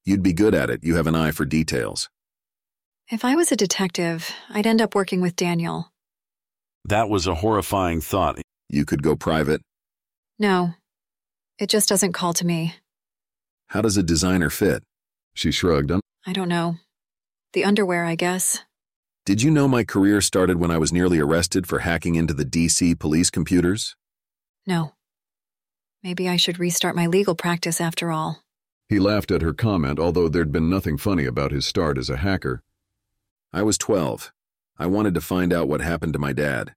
You'd 0.04 0.22
be 0.22 0.32
good 0.32 0.54
at 0.54 0.70
it. 0.70 0.84
You 0.84 0.96
have 0.96 1.06
an 1.06 1.14
eye 1.14 1.30
for 1.30 1.44
details. 1.44 2.10
If 3.10 3.24
I 3.24 3.36
was 3.36 3.50
a 3.52 3.56
detective, 3.56 4.30
I'd 4.50 4.66
end 4.66 4.82
up 4.82 4.94
working 4.94 5.20
with 5.20 5.36
Daniel. 5.36 5.92
That 6.84 7.08
was 7.08 7.26
a 7.26 7.34
horrifying 7.36 8.00
thought. 8.00 8.40
You 8.68 8.84
could 8.84 9.02
go 9.02 9.16
private. 9.16 9.62
No, 10.38 10.74
it 11.58 11.70
just 11.70 11.88
doesn't 11.88 12.12
call 12.12 12.34
to 12.34 12.46
me. 12.46 12.74
How 13.68 13.80
does 13.80 13.96
a 13.96 14.02
designer 14.02 14.50
fit? 14.50 14.82
She 15.34 15.50
shrugged. 15.50 15.90
I 16.26 16.32
don't 16.32 16.48
know. 16.48 16.76
The 17.54 17.64
underwear, 17.64 18.04
I 18.04 18.14
guess. 18.14 18.62
Did 19.24 19.40
you 19.40 19.50
know 19.50 19.68
my 19.68 19.84
career 19.84 20.20
started 20.20 20.58
when 20.58 20.70
I 20.70 20.76
was 20.76 20.92
nearly 20.92 21.18
arrested 21.18 21.66
for 21.66 21.78
hacking 21.78 22.14
into 22.14 22.34
the 22.34 22.44
DC 22.44 22.98
police 22.98 23.30
computers? 23.30 23.96
No. 24.66 24.92
Maybe 26.02 26.28
I 26.28 26.36
should 26.36 26.58
restart 26.58 26.94
my 26.94 27.06
legal 27.06 27.34
practice 27.34 27.80
after 27.80 28.10
all. 28.10 28.43
He 28.88 28.98
laughed 28.98 29.30
at 29.30 29.42
her 29.42 29.54
comment, 29.54 29.98
although 29.98 30.28
there'd 30.28 30.52
been 30.52 30.68
nothing 30.68 30.98
funny 30.98 31.24
about 31.24 31.52
his 31.52 31.64
start 31.64 31.96
as 31.98 32.10
a 32.10 32.18
hacker. 32.18 32.62
I 33.52 33.62
was 33.62 33.78
12. 33.78 34.32
I 34.78 34.86
wanted 34.86 35.14
to 35.14 35.20
find 35.20 35.52
out 35.52 35.68
what 35.68 35.80
happened 35.80 36.12
to 36.12 36.18
my 36.18 36.32
dad. 36.32 36.74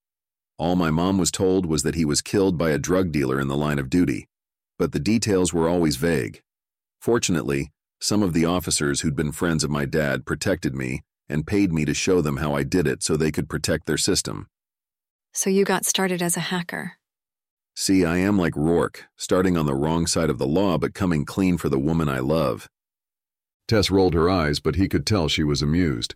All 0.57 0.75
my 0.75 0.89
mom 0.89 1.17
was 1.17 1.31
told 1.31 1.65
was 1.65 1.83
that 1.83 1.95
he 1.95 2.05
was 2.05 2.21
killed 2.21 2.57
by 2.57 2.71
a 2.71 2.79
drug 2.79 3.11
dealer 3.11 3.39
in 3.39 3.47
the 3.47 3.57
line 3.57 3.77
of 3.77 3.89
duty, 3.89 4.27
but 4.79 4.91
the 4.91 4.99
details 4.99 5.53
were 5.53 5.67
always 5.67 5.97
vague. 5.97 6.41
Fortunately, 6.99 7.71
some 7.99 8.23
of 8.23 8.33
the 8.33 8.45
officers 8.45 9.01
who'd 9.01 9.15
been 9.15 9.31
friends 9.31 9.63
of 9.63 9.69
my 9.69 9.85
dad 9.85 10.25
protected 10.25 10.75
me 10.75 11.01
and 11.27 11.47
paid 11.47 11.73
me 11.73 11.83
to 11.85 11.93
show 11.93 12.21
them 12.21 12.37
how 12.37 12.55
I 12.55 12.63
did 12.63 12.87
it 12.87 13.03
so 13.03 13.17
they 13.17 13.31
could 13.31 13.49
protect 13.49 13.85
their 13.85 13.97
system. 13.97 14.47
So 15.33 15.49
you 15.49 15.65
got 15.65 15.85
started 15.85 16.21
as 16.21 16.37
a 16.37 16.41
hacker. 16.41 16.93
See, 17.79 18.03
I 18.03 18.17
am 18.17 18.39
like 18.39 18.55
Roarke, 18.55 19.03
starting 19.17 19.55
on 19.55 19.67
the 19.67 19.75
wrong 19.75 20.07
side 20.07 20.31
of 20.31 20.39
the 20.39 20.47
law 20.47 20.79
but 20.79 20.95
coming 20.95 21.25
clean 21.25 21.59
for 21.59 21.69
the 21.69 21.77
woman 21.77 22.09
I 22.09 22.17
love. 22.17 22.67
Tess 23.67 23.91
rolled 23.91 24.15
her 24.15 24.27
eyes, 24.27 24.59
but 24.59 24.73
he 24.73 24.89
could 24.89 25.05
tell 25.05 25.27
she 25.27 25.43
was 25.43 25.61
amused. 25.61 26.15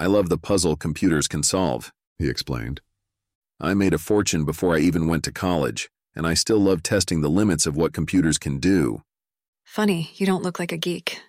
I 0.00 0.06
love 0.06 0.28
the 0.28 0.36
puzzle 0.36 0.74
computers 0.74 1.28
can 1.28 1.44
solve, 1.44 1.92
he 2.18 2.28
explained. 2.28 2.80
I 3.60 3.74
made 3.74 3.94
a 3.94 3.98
fortune 3.98 4.44
before 4.44 4.74
I 4.74 4.80
even 4.80 5.06
went 5.06 5.22
to 5.26 5.32
college, 5.32 5.88
and 6.16 6.26
I 6.26 6.34
still 6.34 6.58
love 6.58 6.82
testing 6.82 7.20
the 7.20 7.30
limits 7.30 7.66
of 7.66 7.76
what 7.76 7.92
computers 7.92 8.36
can 8.36 8.58
do. 8.58 9.04
Funny, 9.62 10.10
you 10.16 10.26
don't 10.26 10.42
look 10.42 10.58
like 10.58 10.72
a 10.72 10.76
geek. 10.76 11.20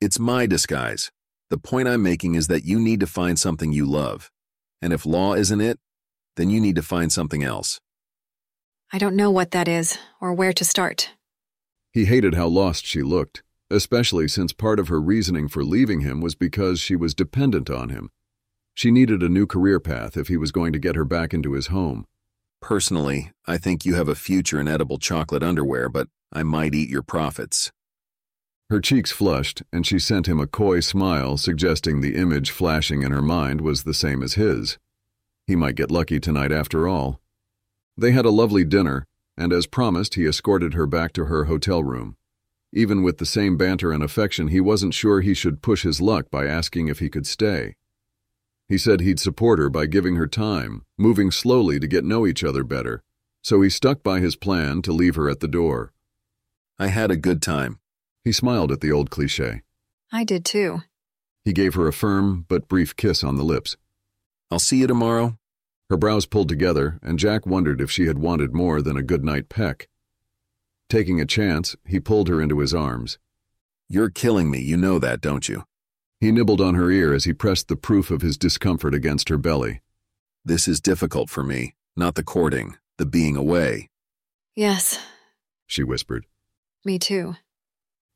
It's 0.00 0.20
my 0.20 0.46
disguise. 0.46 1.10
The 1.50 1.58
point 1.58 1.88
I'm 1.88 2.04
making 2.04 2.36
is 2.36 2.46
that 2.46 2.64
you 2.64 2.78
need 2.78 3.00
to 3.00 3.08
find 3.08 3.40
something 3.40 3.72
you 3.72 3.86
love. 3.86 4.30
And 4.80 4.92
if 4.92 5.04
law 5.04 5.34
isn't 5.34 5.60
it, 5.60 5.80
then 6.36 6.48
you 6.48 6.60
need 6.60 6.76
to 6.76 6.82
find 6.82 7.12
something 7.12 7.42
else. 7.42 7.80
I 8.90 8.98
don't 8.98 9.16
know 9.16 9.30
what 9.30 9.50
that 9.50 9.68
is 9.68 9.98
or 10.18 10.32
where 10.32 10.54
to 10.54 10.64
start. 10.64 11.10
He 11.92 12.06
hated 12.06 12.34
how 12.34 12.46
lost 12.46 12.86
she 12.86 13.02
looked, 13.02 13.42
especially 13.70 14.28
since 14.28 14.52
part 14.52 14.78
of 14.78 14.88
her 14.88 15.00
reasoning 15.00 15.48
for 15.48 15.62
leaving 15.62 16.00
him 16.00 16.22
was 16.22 16.34
because 16.34 16.80
she 16.80 16.96
was 16.96 17.14
dependent 17.14 17.68
on 17.68 17.90
him. 17.90 18.10
She 18.72 18.90
needed 18.90 19.22
a 19.22 19.28
new 19.28 19.46
career 19.46 19.78
path 19.78 20.16
if 20.16 20.28
he 20.28 20.38
was 20.38 20.52
going 20.52 20.72
to 20.72 20.78
get 20.78 20.96
her 20.96 21.04
back 21.04 21.34
into 21.34 21.52
his 21.52 21.66
home. 21.66 22.06
Personally, 22.62 23.30
I 23.46 23.58
think 23.58 23.84
you 23.84 23.94
have 23.94 24.08
a 24.08 24.14
future 24.14 24.60
in 24.60 24.68
edible 24.68 24.98
chocolate 24.98 25.42
underwear, 25.42 25.88
but 25.88 26.08
I 26.32 26.42
might 26.42 26.74
eat 26.74 26.88
your 26.88 27.02
profits. 27.02 27.70
Her 28.70 28.80
cheeks 28.80 29.12
flushed, 29.12 29.62
and 29.72 29.86
she 29.86 29.98
sent 29.98 30.28
him 30.28 30.40
a 30.40 30.46
coy 30.46 30.80
smile, 30.80 31.36
suggesting 31.36 32.00
the 32.00 32.16
image 32.16 32.50
flashing 32.50 33.02
in 33.02 33.12
her 33.12 33.22
mind 33.22 33.60
was 33.60 33.82
the 33.82 33.94
same 33.94 34.22
as 34.22 34.34
his. 34.34 34.78
He 35.46 35.56
might 35.56 35.74
get 35.74 35.90
lucky 35.90 36.20
tonight 36.20 36.52
after 36.52 36.88
all. 36.88 37.20
They 37.98 38.12
had 38.12 38.24
a 38.24 38.30
lovely 38.30 38.64
dinner, 38.64 39.08
and 39.36 39.52
as 39.52 39.66
promised, 39.66 40.14
he 40.14 40.24
escorted 40.24 40.74
her 40.74 40.86
back 40.86 41.12
to 41.14 41.24
her 41.24 41.46
hotel 41.46 41.82
room. 41.82 42.16
Even 42.72 43.02
with 43.02 43.18
the 43.18 43.26
same 43.26 43.56
banter 43.56 43.90
and 43.90 44.04
affection, 44.04 44.48
he 44.48 44.60
wasn't 44.60 44.94
sure 44.94 45.20
he 45.20 45.34
should 45.34 45.62
push 45.62 45.82
his 45.82 46.00
luck 46.00 46.30
by 46.30 46.46
asking 46.46 46.86
if 46.86 47.00
he 47.00 47.08
could 47.08 47.26
stay. 47.26 47.74
He 48.68 48.78
said 48.78 49.00
he'd 49.00 49.18
support 49.18 49.58
her 49.58 49.68
by 49.68 49.86
giving 49.86 50.14
her 50.14 50.28
time, 50.28 50.84
moving 50.96 51.32
slowly 51.32 51.80
to 51.80 51.88
get 51.88 52.04
know 52.04 52.24
each 52.24 52.44
other 52.44 52.62
better, 52.62 53.02
so 53.42 53.62
he 53.62 53.70
stuck 53.70 54.04
by 54.04 54.20
his 54.20 54.36
plan 54.36 54.80
to 54.82 54.92
leave 54.92 55.16
her 55.16 55.28
at 55.28 55.40
the 55.40 55.48
door. 55.48 55.92
I 56.78 56.88
had 56.88 57.10
a 57.10 57.16
good 57.16 57.42
time, 57.42 57.80
he 58.22 58.30
smiled 58.30 58.70
at 58.70 58.80
the 58.80 58.92
old 58.92 59.10
cliche. 59.10 59.62
I 60.12 60.22
did 60.22 60.44
too. 60.44 60.82
He 61.44 61.52
gave 61.52 61.74
her 61.74 61.88
a 61.88 61.92
firm 61.92 62.44
but 62.46 62.68
brief 62.68 62.94
kiss 62.94 63.24
on 63.24 63.36
the 63.36 63.42
lips. 63.42 63.76
I'll 64.52 64.60
see 64.60 64.76
you 64.76 64.86
tomorrow. 64.86 65.36
Her 65.90 65.96
brows 65.96 66.26
pulled 66.26 66.48
together, 66.48 66.98
and 67.02 67.18
Jack 67.18 67.46
wondered 67.46 67.80
if 67.80 67.90
she 67.90 68.06
had 68.06 68.18
wanted 68.18 68.54
more 68.54 68.82
than 68.82 68.96
a 68.96 69.02
good 69.02 69.24
night 69.24 69.48
peck. 69.48 69.88
Taking 70.90 71.20
a 71.20 71.26
chance, 71.26 71.76
he 71.86 71.98
pulled 71.98 72.28
her 72.28 72.40
into 72.42 72.60
his 72.60 72.74
arms. 72.74 73.18
You're 73.88 74.10
killing 74.10 74.50
me, 74.50 74.60
you 74.60 74.76
know 74.76 74.98
that, 74.98 75.20
don't 75.22 75.48
you? 75.48 75.64
He 76.20 76.30
nibbled 76.30 76.60
on 76.60 76.74
her 76.74 76.90
ear 76.90 77.14
as 77.14 77.24
he 77.24 77.32
pressed 77.32 77.68
the 77.68 77.76
proof 77.76 78.10
of 78.10 78.20
his 78.20 78.36
discomfort 78.36 78.94
against 78.94 79.28
her 79.30 79.38
belly. 79.38 79.80
This 80.44 80.68
is 80.68 80.80
difficult 80.80 81.30
for 81.30 81.42
me, 81.42 81.74
not 81.96 82.16
the 82.16 82.22
courting, 82.22 82.76
the 82.98 83.06
being 83.06 83.36
away. 83.36 83.88
Yes, 84.54 84.98
she 85.66 85.82
whispered. 85.82 86.26
Me 86.84 86.98
too. 86.98 87.36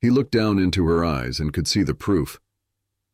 He 0.01 0.11
looked 0.11 0.33
down 0.33 0.59
into 0.59 0.87
her 0.87 1.05
eyes 1.05 1.39
and 1.41 1.53
could 1.53 1.69
see 1.69 1.83
the 1.83 1.95
proof. 1.95 2.41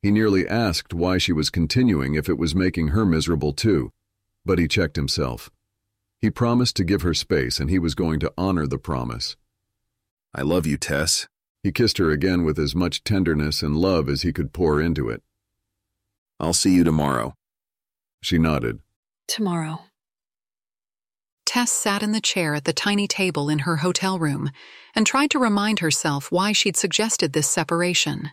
He 0.02 0.10
nearly 0.10 0.48
asked 0.48 0.94
why 0.94 1.18
she 1.18 1.32
was 1.32 1.50
continuing 1.50 2.14
if 2.14 2.28
it 2.28 2.38
was 2.38 2.54
making 2.54 2.88
her 2.88 3.04
miserable 3.04 3.52
too, 3.52 3.92
but 4.48 4.58
he 4.58 4.66
checked 4.66 4.96
himself. 4.96 5.50
He 6.22 6.30
promised 6.30 6.74
to 6.76 6.84
give 6.84 7.02
her 7.02 7.12
space 7.12 7.60
and 7.60 7.68
he 7.68 7.78
was 7.78 7.94
going 7.94 8.18
to 8.20 8.32
honor 8.38 8.66
the 8.66 8.78
promise. 8.78 9.36
I 10.34 10.40
love 10.40 10.66
you, 10.66 10.78
Tess. 10.78 11.28
He 11.62 11.70
kissed 11.70 11.98
her 11.98 12.10
again 12.10 12.44
with 12.44 12.58
as 12.58 12.74
much 12.74 13.04
tenderness 13.04 13.62
and 13.62 13.76
love 13.76 14.08
as 14.08 14.22
he 14.22 14.32
could 14.32 14.54
pour 14.54 14.80
into 14.80 15.10
it. 15.10 15.22
I'll 16.40 16.54
see 16.54 16.74
you 16.74 16.82
tomorrow. 16.82 17.34
She 18.22 18.38
nodded. 18.38 18.78
Tomorrow. 19.26 19.80
Tess 21.44 21.70
sat 21.70 22.02
in 22.02 22.12
the 22.12 22.20
chair 22.20 22.54
at 22.54 22.64
the 22.64 22.72
tiny 22.72 23.06
table 23.06 23.50
in 23.50 23.60
her 23.60 23.76
hotel 23.76 24.18
room 24.18 24.50
and 24.94 25.06
tried 25.06 25.30
to 25.32 25.38
remind 25.38 25.80
herself 25.80 26.32
why 26.32 26.52
she'd 26.52 26.76
suggested 26.76 27.34
this 27.34 27.50
separation. 27.50 28.30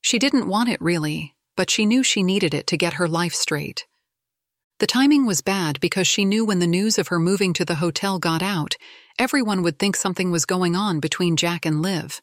She 0.00 0.18
didn't 0.18 0.48
want 0.48 0.68
it 0.68 0.82
really, 0.82 1.36
but 1.56 1.70
she 1.70 1.86
knew 1.86 2.02
she 2.02 2.24
needed 2.24 2.54
it 2.54 2.66
to 2.66 2.76
get 2.76 2.94
her 2.94 3.06
life 3.06 3.34
straight. 3.34 3.86
The 4.82 4.88
timing 4.88 5.26
was 5.26 5.42
bad 5.42 5.78
because 5.78 6.08
she 6.08 6.24
knew 6.24 6.44
when 6.44 6.58
the 6.58 6.66
news 6.66 6.98
of 6.98 7.06
her 7.06 7.20
moving 7.20 7.52
to 7.52 7.64
the 7.64 7.76
hotel 7.76 8.18
got 8.18 8.42
out, 8.42 8.74
everyone 9.16 9.62
would 9.62 9.78
think 9.78 9.94
something 9.94 10.32
was 10.32 10.44
going 10.44 10.74
on 10.74 10.98
between 10.98 11.36
Jack 11.36 11.64
and 11.64 11.80
Liv. 11.80 12.20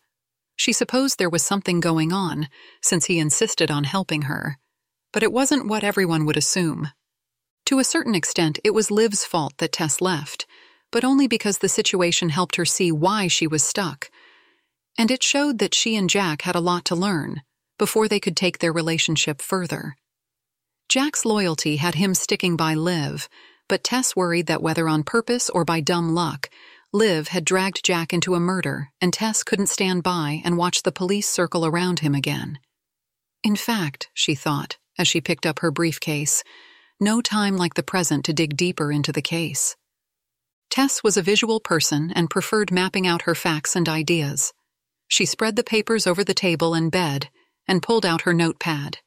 She 0.58 0.74
supposed 0.74 1.18
there 1.18 1.30
was 1.30 1.42
something 1.42 1.80
going 1.80 2.12
on, 2.12 2.50
since 2.82 3.06
he 3.06 3.18
insisted 3.18 3.72
on 3.72 3.86
helping 3.86 4.24
her. 4.24 4.58
But 5.14 5.24
it 5.24 5.32
wasn't 5.32 5.70
what 5.70 5.86
everyone 5.86 6.26
would 6.26 6.36
assume. 6.36 6.90
To 7.68 7.80
a 7.80 7.86
certain 7.86 8.14
extent, 8.14 8.60
it 8.66 8.74
was 8.74 8.92
Liv's 8.92 9.24
fault 9.24 9.54
that 9.60 9.72
Tess 9.72 10.02
left, 10.02 10.46
but 10.92 11.06
only 11.06 11.30
because 11.30 11.60
the 11.60 11.70
situation 11.70 12.28
helped 12.28 12.58
her 12.58 12.66
see 12.66 12.92
why 12.92 13.30
she 13.30 13.48
was 13.48 13.64
stuck. 13.64 14.12
And 14.98 15.10
it 15.12 15.24
showed 15.24 15.60
that 15.60 15.74
she 15.74 15.96
and 15.96 16.10
Jack 16.10 16.42
had 16.42 16.56
a 16.56 16.60
lot 16.60 16.84
to 16.88 16.96
learn 16.98 17.42
before 17.78 18.10
they 18.10 18.20
could 18.20 18.36
take 18.36 18.60
their 18.60 18.74
relationship 18.74 19.42
further. 19.42 19.96
Jack's 20.90 21.24
loyalty 21.24 21.76
had 21.76 21.94
him 21.94 22.16
sticking 22.16 22.58
by 22.58 22.74
Liv, 22.74 23.30
but 23.68 23.84
Tess 23.84 24.16
worried 24.16 24.48
that 24.48 24.64
whether 24.64 24.90
on 24.90 25.04
purpose 25.04 25.48
or 25.48 25.64
by 25.64 25.82
dumb 25.82 26.16
luck, 26.16 26.50
Liv 26.92 27.28
had 27.28 27.46
dragged 27.46 27.86
Jack 27.86 28.12
into 28.12 28.34
a 28.34 28.40
murder, 28.40 28.90
and 29.00 29.14
Tess 29.14 29.44
couldn't 29.44 29.68
stand 29.68 30.02
by 30.02 30.42
and 30.44 30.58
watch 30.58 30.82
the 30.82 30.92
police 30.92 31.30
circle 31.30 31.64
around 31.64 32.00
him 32.00 32.16
again. 32.16 32.58
In 33.44 33.56
fact, 33.56 34.10
she 34.16 34.34
thought, 34.34 34.78
as 34.98 35.08
she 35.08 35.22
picked 35.22 35.46
up 35.46 35.60
her 35.60 35.70
briefcase, 35.70 36.44
no 37.00 37.22
time 37.22 37.56
like 37.56 37.76
the 37.76 37.84
present 37.84 38.26
to 38.26 38.34
dig 38.34 38.58
deeper 38.58 38.92
into 38.92 39.12
the 39.12 39.22
case. 39.22 39.76
Tess 40.72 41.04
was 41.04 41.18
a 41.18 41.22
visual 41.22 41.60
person 41.60 42.12
and 42.16 42.32
preferred 42.32 42.72
mapping 42.72 43.06
out 43.06 43.22
her 43.22 43.36
facts 43.36 43.76
and 43.76 43.88
ideas. 43.88 44.54
She 45.08 45.28
spread 45.28 45.56
the 45.56 45.64
papers 45.64 46.08
over 46.08 46.24
the 46.24 46.34
table 46.34 46.74
and 46.74 46.92
bed 46.92 47.30
and 47.68 47.84
pulled 47.84 48.08
out 48.08 48.22
her 48.22 48.34
notepad. 48.34 48.98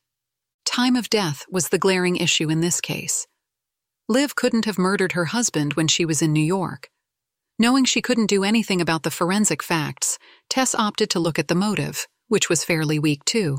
Time 0.72 0.96
of 0.96 1.10
death 1.10 1.44
was 1.50 1.68
the 1.68 1.78
glaring 1.78 2.16
issue 2.16 2.48
in 2.48 2.62
this 2.62 2.80
case. 2.80 3.26
Liv 4.08 4.34
couldn't 4.34 4.64
have 4.64 4.78
murdered 4.78 5.12
her 5.12 5.26
husband 5.26 5.74
when 5.74 5.86
she 5.86 6.06
was 6.06 6.22
in 6.22 6.32
New 6.32 6.40
York. 6.40 6.88
Knowing 7.58 7.84
she 7.84 8.00
couldn't 8.00 8.28
do 8.30 8.42
anything 8.42 8.80
about 8.80 9.02
the 9.02 9.10
forensic 9.10 9.62
facts, 9.62 10.18
Tess 10.48 10.74
opted 10.74 11.10
to 11.10 11.20
look 11.20 11.38
at 11.38 11.48
the 11.48 11.54
motive, 11.54 12.06
which 12.28 12.48
was 12.48 12.64
fairly 12.64 12.98
weak 12.98 13.22
too. 13.26 13.58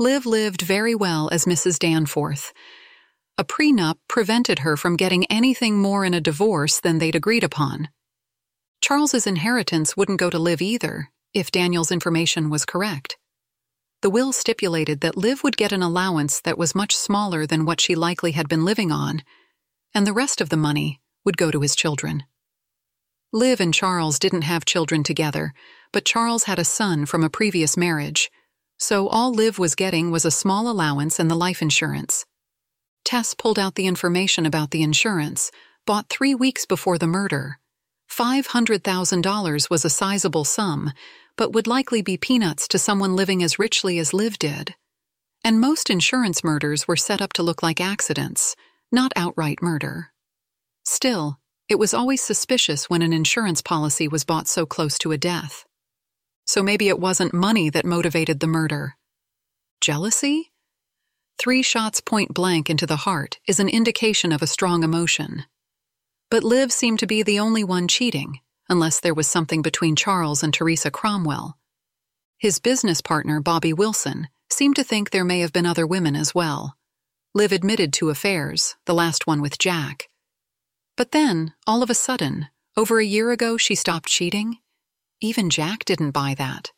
Liv 0.00 0.26
lived 0.26 0.62
very 0.62 0.96
well 0.96 1.28
as 1.30 1.44
Mrs. 1.44 1.78
Danforth. 1.78 2.52
A 3.38 3.44
prenup 3.44 3.94
prevented 4.08 4.58
her 4.58 4.76
from 4.76 4.96
getting 4.96 5.26
anything 5.26 5.78
more 5.78 6.04
in 6.04 6.12
a 6.12 6.20
divorce 6.20 6.80
than 6.80 6.98
they'd 6.98 7.14
agreed 7.14 7.44
upon. 7.44 7.88
Charles's 8.80 9.28
inheritance 9.28 9.96
wouldn't 9.96 10.18
go 10.18 10.28
to 10.28 10.40
Liv 10.40 10.60
either, 10.60 11.12
if 11.32 11.52
Daniel's 11.52 11.92
information 11.92 12.50
was 12.50 12.64
correct. 12.64 13.16
The 14.06 14.10
will 14.10 14.30
stipulated 14.30 15.00
that 15.00 15.16
Liv 15.16 15.42
would 15.42 15.56
get 15.56 15.72
an 15.72 15.82
allowance 15.82 16.40
that 16.42 16.56
was 16.56 16.76
much 16.76 16.96
smaller 16.96 17.44
than 17.44 17.64
what 17.64 17.80
she 17.80 17.96
likely 17.96 18.30
had 18.30 18.48
been 18.48 18.64
living 18.64 18.92
on, 18.92 19.24
and 19.92 20.06
the 20.06 20.12
rest 20.12 20.40
of 20.40 20.48
the 20.48 20.56
money 20.56 21.00
would 21.24 21.36
go 21.36 21.50
to 21.50 21.60
his 21.60 21.74
children. 21.74 22.22
Liv 23.32 23.60
and 23.60 23.74
Charles 23.74 24.20
didn't 24.20 24.42
have 24.42 24.64
children 24.64 25.02
together, 25.02 25.52
but 25.92 26.04
Charles 26.04 26.44
had 26.44 26.60
a 26.60 26.64
son 26.64 27.04
from 27.04 27.24
a 27.24 27.28
previous 27.28 27.76
marriage, 27.76 28.30
so 28.78 29.08
all 29.08 29.32
Liv 29.34 29.58
was 29.58 29.74
getting 29.74 30.12
was 30.12 30.24
a 30.24 30.30
small 30.30 30.70
allowance 30.70 31.18
and 31.18 31.28
the 31.28 31.34
life 31.34 31.60
insurance. 31.60 32.24
Tess 33.04 33.34
pulled 33.34 33.58
out 33.58 33.74
the 33.74 33.88
information 33.88 34.46
about 34.46 34.70
the 34.70 34.84
insurance, 34.84 35.50
bought 35.84 36.08
three 36.08 36.32
weeks 36.32 36.64
before 36.64 36.96
the 36.96 37.08
murder. 37.08 37.58
$500,000 38.08 39.68
was 39.68 39.84
a 39.84 39.90
sizable 39.90 40.44
sum, 40.44 40.92
but 41.36 41.52
would 41.52 41.66
likely 41.66 42.02
be 42.02 42.16
peanuts 42.16 42.66
to 42.68 42.78
someone 42.78 43.16
living 43.16 43.42
as 43.42 43.58
richly 43.58 43.98
as 43.98 44.14
Liv 44.14 44.38
did. 44.38 44.74
And 45.44 45.60
most 45.60 45.90
insurance 45.90 46.42
murders 46.42 46.88
were 46.88 46.96
set 46.96 47.20
up 47.20 47.32
to 47.34 47.42
look 47.42 47.62
like 47.62 47.80
accidents, 47.80 48.56
not 48.90 49.12
outright 49.16 49.62
murder. 49.62 50.12
Still, 50.84 51.38
it 51.68 51.78
was 51.78 51.92
always 51.92 52.22
suspicious 52.22 52.88
when 52.88 53.02
an 53.02 53.12
insurance 53.12 53.60
policy 53.60 54.08
was 54.08 54.24
bought 54.24 54.48
so 54.48 54.66
close 54.66 54.98
to 55.00 55.12
a 55.12 55.18
death. 55.18 55.64
So 56.46 56.62
maybe 56.62 56.88
it 56.88 57.00
wasn't 57.00 57.34
money 57.34 57.70
that 57.70 57.84
motivated 57.84 58.40
the 58.40 58.46
murder. 58.46 58.96
Jealousy? 59.80 60.52
Three 61.38 61.62
shots 61.62 62.00
point 62.00 62.32
blank 62.32 62.70
into 62.70 62.86
the 62.86 62.96
heart 62.96 63.38
is 63.46 63.60
an 63.60 63.68
indication 63.68 64.32
of 64.32 64.42
a 64.42 64.46
strong 64.46 64.82
emotion. 64.82 65.44
But 66.30 66.44
Liv 66.44 66.72
seemed 66.72 67.00
to 67.00 67.06
be 67.06 67.22
the 67.22 67.38
only 67.38 67.62
one 67.62 67.88
cheating, 67.88 68.40
unless 68.68 69.00
there 69.00 69.14
was 69.14 69.28
something 69.28 69.62
between 69.62 69.96
Charles 69.96 70.42
and 70.42 70.52
Teresa 70.52 70.90
Cromwell. 70.90 71.58
His 72.38 72.58
business 72.58 73.00
partner, 73.00 73.40
Bobby 73.40 73.72
Wilson, 73.72 74.28
seemed 74.50 74.76
to 74.76 74.84
think 74.84 75.10
there 75.10 75.24
may 75.24 75.40
have 75.40 75.52
been 75.52 75.66
other 75.66 75.86
women 75.86 76.14
as 76.14 76.34
well. 76.34 76.76
Liv 77.34 77.52
admitted 77.52 77.92
to 77.94 78.10
affairs, 78.10 78.76
the 78.86 78.94
last 78.94 79.26
one 79.26 79.42
with 79.42 79.58
Jack. 79.58 80.08
But 80.96 81.12
then, 81.12 81.52
all 81.66 81.82
of 81.82 81.90
a 81.90 81.94
sudden, 81.94 82.48
over 82.76 82.98
a 82.98 83.04
year 83.04 83.30
ago, 83.30 83.56
she 83.56 83.74
stopped 83.74 84.08
cheating? 84.08 84.58
Even 85.20 85.50
Jack 85.50 85.84
didn't 85.84 86.10
buy 86.10 86.34
that. 86.36 86.72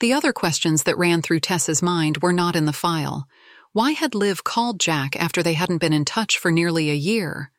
The 0.00 0.12
other 0.12 0.32
questions 0.32 0.82
that 0.84 0.98
ran 0.98 1.22
through 1.22 1.40
Tess's 1.40 1.82
mind 1.82 2.18
were 2.18 2.32
not 2.32 2.56
in 2.56 2.66
the 2.66 2.72
file. 2.72 3.26
Why 3.72 3.92
had 3.92 4.14
Liv 4.14 4.44
called 4.44 4.78
Jack 4.78 5.16
after 5.16 5.42
they 5.42 5.54
hadn't 5.54 5.78
been 5.78 5.92
in 5.92 6.04
touch 6.04 6.38
for 6.38 6.50
nearly 6.50 6.90
a 6.90 6.94
year? 6.94 7.50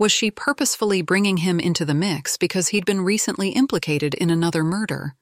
Was 0.00 0.12
she 0.12 0.30
purposefully 0.30 1.02
bringing 1.02 1.36
him 1.36 1.60
into 1.60 1.84
the 1.84 1.92
mix 1.92 2.38
because 2.38 2.68
he'd 2.68 2.86
been 2.86 3.02
recently 3.02 3.50
implicated 3.50 4.14
in 4.14 4.30
another 4.30 4.64
murder? 4.64 5.14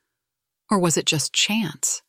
Or 0.70 0.78
was 0.78 0.96
it 0.96 1.04
just 1.04 1.32
chance? 1.32 2.00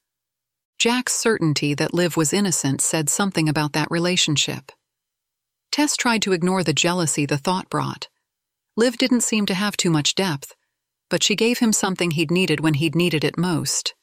Jack's 0.78 1.14
certainty 1.14 1.74
that 1.74 1.96
Liv 1.96 2.16
was 2.16 2.32
innocent 2.32 2.82
said 2.82 3.10
something 3.10 3.50
about 3.50 3.74
that 3.74 3.90
relationship. 3.90 4.72
Tess 5.72 5.98
tried 5.98 6.22
to 6.22 6.32
ignore 6.32 6.64
the 6.64 6.72
jealousy 6.72 7.26
the 7.26 7.40
thought 7.40 7.68
brought. 7.72 8.08
Liv 8.78 8.98
didn't 8.98 9.22
seem 9.22 9.48
to 9.48 9.56
have 9.56 9.76
too 9.76 9.90
much 9.90 10.14
depth, 10.14 10.54
but 11.10 11.24
she 11.24 11.36
gave 11.36 11.58
him 11.58 11.74
something 11.74 12.12
he'd 12.12 12.30
needed 12.30 12.60
when 12.60 12.76
he'd 12.76 12.94
needed 12.94 13.24
it 13.24 13.36
most. 13.36 13.96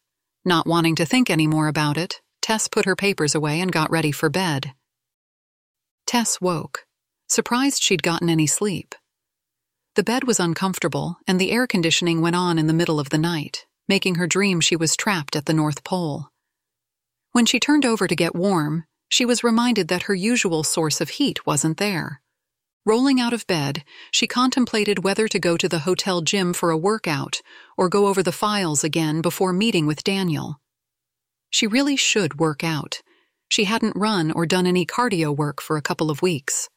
Not 0.44 0.66
wanting 0.66 0.96
to 0.96 1.06
think 1.06 1.30
any 1.30 1.46
more 1.46 1.68
about 1.68 1.96
it, 1.96 2.20
Tess 2.42 2.66
put 2.66 2.84
her 2.84 2.96
papers 2.96 3.36
away 3.36 3.60
and 3.60 3.70
got 3.70 3.92
ready 3.92 4.10
for 4.10 4.28
bed. 4.28 4.72
Tess 6.04 6.40
woke, 6.40 6.85
surprised 7.28 7.82
she'd 7.82 8.02
gotten 8.02 8.28
any 8.28 8.46
sleep. 8.46 8.94
The 9.94 10.04
bed 10.04 10.24
was 10.24 10.38
uncomfortable, 10.38 11.16
and 11.26 11.40
the 11.40 11.50
air 11.50 11.66
conditioning 11.66 12.20
went 12.20 12.36
on 12.36 12.58
in 12.58 12.66
the 12.66 12.74
middle 12.74 13.00
of 13.00 13.08
the 13.08 13.18
night, 13.18 13.66
making 13.88 14.16
her 14.16 14.26
dream 14.26 14.60
she 14.60 14.76
was 14.76 14.96
trapped 14.96 15.34
at 15.34 15.46
the 15.46 15.54
North 15.54 15.84
Pole. 15.84 16.28
When 17.32 17.46
she 17.46 17.60
turned 17.60 17.86
over 17.86 18.06
to 18.06 18.14
get 18.14 18.34
warm, 18.34 18.84
she 19.08 19.24
was 19.24 19.44
reminded 19.44 19.88
that 19.88 20.02
her 20.02 20.14
usual 20.14 20.64
source 20.64 21.00
of 21.00 21.10
heat 21.10 21.46
wasn't 21.46 21.78
there. 21.78 22.20
Rolling 22.84 23.20
out 23.20 23.32
of 23.32 23.46
bed, 23.46 23.84
she 24.12 24.26
contemplated 24.26 25.02
whether 25.02 25.26
to 25.28 25.38
go 25.38 25.56
to 25.56 25.68
the 25.68 25.80
hotel 25.80 26.20
gym 26.20 26.52
for 26.52 26.70
a 26.70 26.76
workout 26.76 27.40
or 27.76 27.88
go 27.88 28.06
over 28.06 28.22
the 28.22 28.32
files 28.32 28.84
again 28.84 29.22
before 29.22 29.52
meeting 29.52 29.86
with 29.86 30.04
Daniel. 30.04 30.60
She 31.50 31.66
really 31.66 31.96
should 31.96 32.38
work 32.38 32.62
out. 32.62 33.02
She 33.48 33.64
hadn't 33.64 33.96
run 33.96 34.30
or 34.30 34.46
done 34.46 34.66
any 34.66 34.86
cardio 34.86 35.36
work 35.36 35.60
for 35.60 35.76
a 35.76 35.82
couple 35.82 36.10
of 36.10 36.22
weeks. 36.22 36.68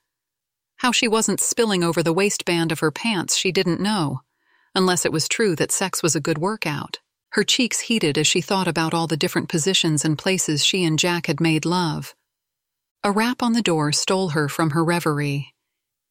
How 0.80 0.94
she 0.94 1.10
wasn't 1.10 1.42
spilling 1.42 1.84
over 1.84 2.02
the 2.02 2.14
waistband 2.14 2.72
of 2.72 2.80
her 2.80 2.90
pants, 2.90 3.36
she 3.36 3.52
didn't 3.52 3.82
know, 3.82 4.22
unless 4.74 5.06
it 5.06 5.12
was 5.12 5.28
true 5.28 5.54
that 5.58 5.74
sex 5.74 6.02
was 6.02 6.16
a 6.16 6.22
good 6.22 6.38
workout. 6.38 7.00
Her 7.32 7.44
cheeks 7.44 7.82
heated 7.82 8.18
as 8.18 8.28
she 8.28 8.40
thought 8.40 8.68
about 8.68 8.94
all 8.94 9.06
the 9.06 9.18
different 9.18 9.50
positions 9.50 10.06
and 10.06 10.18
places 10.18 10.64
she 10.64 10.86
and 10.86 10.98
Jack 10.98 11.28
had 11.28 11.42
made 11.42 11.66
love. 11.66 12.16
A 13.04 13.12
rap 13.12 13.44
on 13.44 13.52
the 13.52 13.62
door 13.62 13.92
stole 13.92 14.30
her 14.30 14.48
from 14.48 14.70
her 14.70 14.82
reverie. 14.82 15.54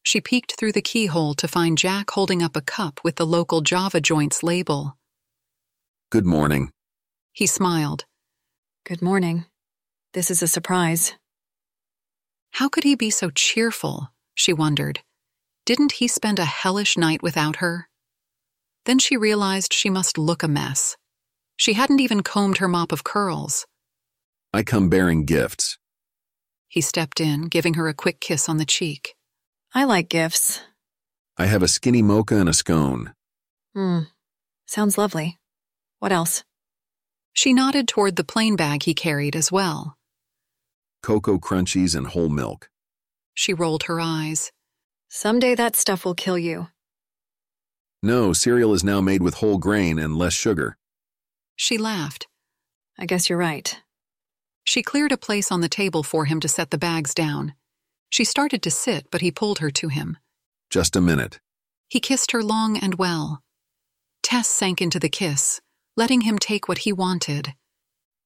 She 0.02 0.20
peeked 0.20 0.59
through 0.59 0.72
the 0.72 0.83
keyhole 0.83 1.33
to 1.37 1.48
find 1.48 1.78
Jack 1.78 2.11
holding 2.11 2.42
up 2.42 2.54
a 2.54 2.61
cup 2.61 3.00
with 3.02 3.16
the 3.16 3.26
local 3.26 3.62
Java 3.62 4.02
Joints 4.02 4.42
label. 4.42 4.98
Good 6.11 6.26
morning. 6.26 6.72
He 7.33 7.46
smiled. 7.46 8.04
Good 8.85 9.00
morning. 9.00 9.46
This 10.12 10.31
is 10.31 10.42
a 10.42 10.46
surprise. 10.46 11.14
How 12.52 12.68
could 12.68 12.85
he 12.85 12.94
be 12.94 13.09
so 13.09 13.31
cheerful? 13.31 14.11
She 14.38 14.53
wondered. 14.53 15.01
Didn't 15.66 15.92
he 15.92 16.07
spend 16.07 16.38
a 16.38 16.44
hellish 16.44 16.96
night 16.96 17.22
without 17.24 17.57
her? 17.57 17.88
Then 18.85 19.01
she 19.01 19.16
realized 19.16 19.72
she 19.72 19.90
must 19.90 20.16
look 20.16 20.44
a 20.44 20.48
mess. 20.48 20.96
She 21.57 21.72
hadn't 21.72 21.98
even 22.01 22.22
combed 22.22 22.59
her 22.59 22.68
mop 22.68 22.92
of 22.92 23.03
curls. 23.03 23.66
I 24.55 24.62
come 24.62 24.88
bearing 24.88 25.24
gifts. 25.24 25.77
He 26.68 26.81
stepped 26.81 27.20
in, 27.20 27.48
giving 27.48 27.74
her 27.74 27.88
a 27.88 27.94
quick 27.94 28.20
kiss 28.20 28.48
on 28.48 28.59
the 28.59 28.64
cheek. 28.64 29.16
I 29.74 29.83
like 29.83 30.09
gifts. 30.09 30.61
I 31.37 31.46
have 31.46 31.64
a 31.64 31.68
skinny 31.68 32.01
mocha 32.01 32.37
and 32.37 32.48
a 32.48 32.55
scone. 32.55 33.14
Hmm. 33.74 34.03
Sounds 34.66 34.96
lovely. 34.96 35.37
What 35.98 36.12
else? 36.12 36.44
She 37.33 37.53
nodded 37.53 37.88
toward 37.88 38.14
the 38.14 38.24
plain 38.24 38.55
bag 38.55 38.85
he 38.85 38.94
carried 38.94 39.35
as 39.35 39.51
well. 39.51 39.96
Cocoa 41.03 41.38
crunchies 41.38 41.96
and 41.96 42.07
whole 42.07 42.29
milk. 42.29 42.70
She 43.38 43.55
rolled 43.55 43.85
her 43.85 44.01
eyes. 44.01 44.51
Someday 45.09 45.55
that 45.55 45.77
stuff 45.77 46.05
will 46.05 46.16
kill 46.16 46.37
you. 46.37 46.70
No, 48.03 48.33
cereal 48.33 48.74
is 48.74 48.83
now 48.83 49.01
made 49.01 49.22
with 49.22 49.35
whole 49.35 49.59
grain 49.59 49.96
and 50.01 50.16
less 50.18 50.33
sugar. 50.33 50.77
She 51.55 51.79
laughed. 51.79 52.27
I 52.98 53.07
guess 53.07 53.29
you're 53.29 53.38
right. 53.38 53.81
She 54.64 54.83
cleared 54.83 55.12
a 55.12 55.16
place 55.16 55.53
on 55.53 55.61
the 55.61 55.68
table 55.68 56.03
for 56.03 56.24
him 56.24 56.40
to 56.40 56.48
set 56.48 56.72
the 56.72 56.79
bags 56.79 57.14
down. 57.14 57.55
She 58.11 58.24
started 58.24 58.61
to 58.62 58.72
sit, 58.72 59.07
but 59.09 59.20
he 59.20 59.31
pulled 59.31 59.61
her 59.61 59.70
to 59.70 59.87
him. 59.87 60.18
Just 60.68 60.96
a 60.96 61.01
minute. 61.01 61.38
He 61.87 62.01
kissed 62.01 62.33
her 62.33 62.42
long 62.42 62.77
and 62.77 62.96
well. 62.96 63.44
Tess 64.20 64.48
sank 64.48 64.83
into 64.83 64.98
the 64.98 65.09
kiss, 65.09 65.61
letting 65.96 66.22
him 66.22 66.40
take 66.40 66.66
what 66.66 66.79
he 66.79 66.92
wanted. 66.92 67.55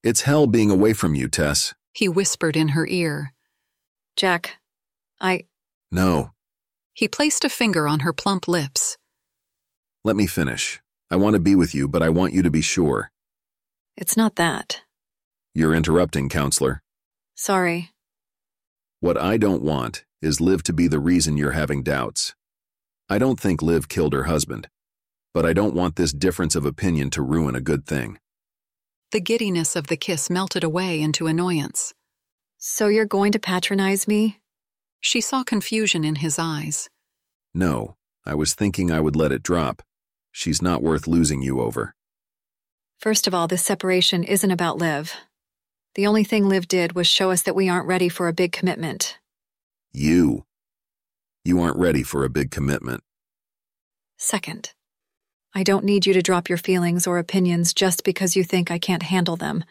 It's 0.02 0.22
hell 0.22 0.46
being 0.46 0.70
away 0.70 0.94
from 0.94 1.14
you, 1.14 1.28
Tess. 1.28 1.74
He 1.92 2.08
whispered 2.08 2.56
in 2.56 2.68
her 2.68 2.86
ear. 2.86 3.34
Jack, 4.16 4.56
I. 5.22 5.44
No. 5.90 6.32
He 6.92 7.08
placed 7.08 7.44
a 7.44 7.48
finger 7.48 7.88
on 7.88 8.00
her 8.00 8.12
plump 8.12 8.46
lips. 8.48 8.98
Let 10.04 10.16
me 10.16 10.26
finish. 10.26 10.82
I 11.10 11.16
want 11.16 11.34
to 11.34 11.40
be 11.40 11.54
with 11.54 11.74
you, 11.74 11.88
but 11.88 12.02
I 12.02 12.08
want 12.10 12.32
you 12.34 12.42
to 12.42 12.50
be 12.50 12.60
sure. 12.60 13.10
It's 13.96 14.16
not 14.16 14.36
that. 14.36 14.82
You're 15.54 15.74
interrupting, 15.74 16.28
counselor. 16.28 16.82
Sorry. 17.36 17.90
What 19.00 19.16
I 19.16 19.36
don't 19.36 19.62
want 19.62 20.04
is 20.20 20.40
Liv 20.40 20.62
to 20.64 20.72
be 20.72 20.88
the 20.88 20.98
reason 20.98 21.36
you're 21.36 21.52
having 21.52 21.82
doubts. 21.82 22.34
I 23.08 23.18
don't 23.18 23.38
think 23.40 23.62
Liv 23.62 23.88
killed 23.88 24.12
her 24.12 24.24
husband. 24.24 24.68
but 25.34 25.46
I 25.46 25.54
don't 25.54 25.74
want 25.74 25.96
this 25.96 26.12
difference 26.12 26.54
of 26.54 26.66
opinion 26.66 27.08
to 27.10 27.22
ruin 27.22 27.56
a 27.56 27.60
good 27.60 27.86
thing. 27.86 28.18
The 29.12 29.20
giddiness 29.20 29.74
of 29.76 29.86
the 29.86 29.96
kiss 29.96 30.28
melted 30.28 30.62
away 30.62 31.00
into 31.00 31.26
annoyance. 31.26 31.94
So 32.58 32.88
you're 32.88 33.06
going 33.06 33.32
to 33.32 33.38
patronize 33.38 34.06
me? 34.06 34.41
She 35.04 35.20
saw 35.20 35.42
confusion 35.42 36.04
in 36.04 36.14
his 36.14 36.38
eyes. 36.38 36.88
No, 37.52 37.96
I 38.24 38.34
was 38.36 38.54
thinking 38.54 38.90
I 38.90 39.00
would 39.00 39.16
let 39.16 39.32
it 39.32 39.42
drop. 39.42 39.82
She's 40.30 40.62
not 40.62 40.80
worth 40.80 41.08
losing 41.08 41.42
you 41.42 41.60
over. 41.60 41.94
First 42.98 43.26
of 43.26 43.34
all, 43.34 43.48
this 43.48 43.64
separation 43.64 44.22
isn't 44.22 44.50
about 44.52 44.78
Liv. 44.78 45.12
The 45.96 46.06
only 46.06 46.22
thing 46.22 46.48
Liv 46.48 46.68
did 46.68 46.94
was 46.94 47.08
show 47.08 47.32
us 47.32 47.42
that 47.42 47.56
we 47.56 47.68
aren't 47.68 47.88
ready 47.88 48.08
for 48.08 48.28
a 48.28 48.32
big 48.32 48.52
commitment. 48.52 49.18
You. 49.92 50.44
You 51.44 51.60
aren't 51.60 51.78
ready 51.78 52.04
for 52.04 52.24
a 52.24 52.30
big 52.30 52.52
commitment. 52.52 53.02
Second, 54.16 54.72
I 55.52 55.64
don't 55.64 55.84
need 55.84 56.06
you 56.06 56.12
to 56.14 56.22
drop 56.22 56.48
your 56.48 56.58
feelings 56.58 57.08
or 57.08 57.18
opinions 57.18 57.74
just 57.74 58.04
because 58.04 58.36
you 58.36 58.44
think 58.44 58.70
I 58.70 58.78
can't 58.78 59.02
handle 59.02 59.36
them, 59.36 59.64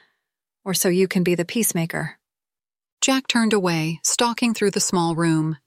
or 0.66 0.74
so 0.74 0.90
you 0.90 1.08
can 1.08 1.24
be 1.24 1.36
the 1.36 1.46
peacemaker. 1.46 2.20
Jack 3.02 3.26
turned 3.26 3.52
away, 3.52 4.00
stalking 4.04 4.54
through 4.54 4.70
the 4.70 4.80
small 4.80 5.16
room. 5.16 5.58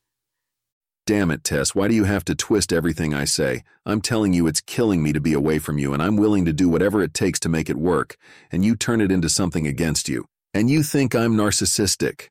Damn 1.04 1.32
it, 1.32 1.42
Tess, 1.42 1.74
why 1.74 1.88
do 1.88 1.94
you 1.94 2.04
have 2.04 2.24
to 2.26 2.34
twist 2.36 2.72
everything 2.72 3.12
I 3.12 3.24
say? 3.24 3.64
I'm 3.84 4.00
telling 4.00 4.32
you 4.32 4.46
it's 4.46 4.60
killing 4.60 5.02
me 5.02 5.12
to 5.12 5.20
be 5.20 5.32
away 5.32 5.58
from 5.58 5.76
you, 5.76 5.92
and 5.92 6.00
I'm 6.00 6.16
willing 6.16 6.44
to 6.44 6.52
do 6.52 6.68
whatever 6.68 7.02
it 7.02 7.12
takes 7.12 7.40
to 7.40 7.48
make 7.48 7.68
it 7.68 7.76
work, 7.76 8.16
and 8.52 8.64
you 8.64 8.76
turn 8.76 9.00
it 9.00 9.10
into 9.10 9.28
something 9.28 9.66
against 9.66 10.08
you. 10.08 10.26
And 10.54 10.70
you 10.70 10.84
think 10.84 11.14
I'm 11.14 11.36
narcissistic. 11.36 12.28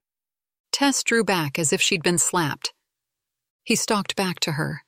Tess 0.72 1.04
drew 1.04 1.26
back 1.26 1.60
as 1.60 1.74
if 1.74 1.82
she'd 1.82 2.02
been 2.02 2.18
slapped. 2.18 2.74
He 3.66 3.76
stalked 3.76 4.16
back 4.16 4.39
to 4.39 4.54
her. 4.54 4.84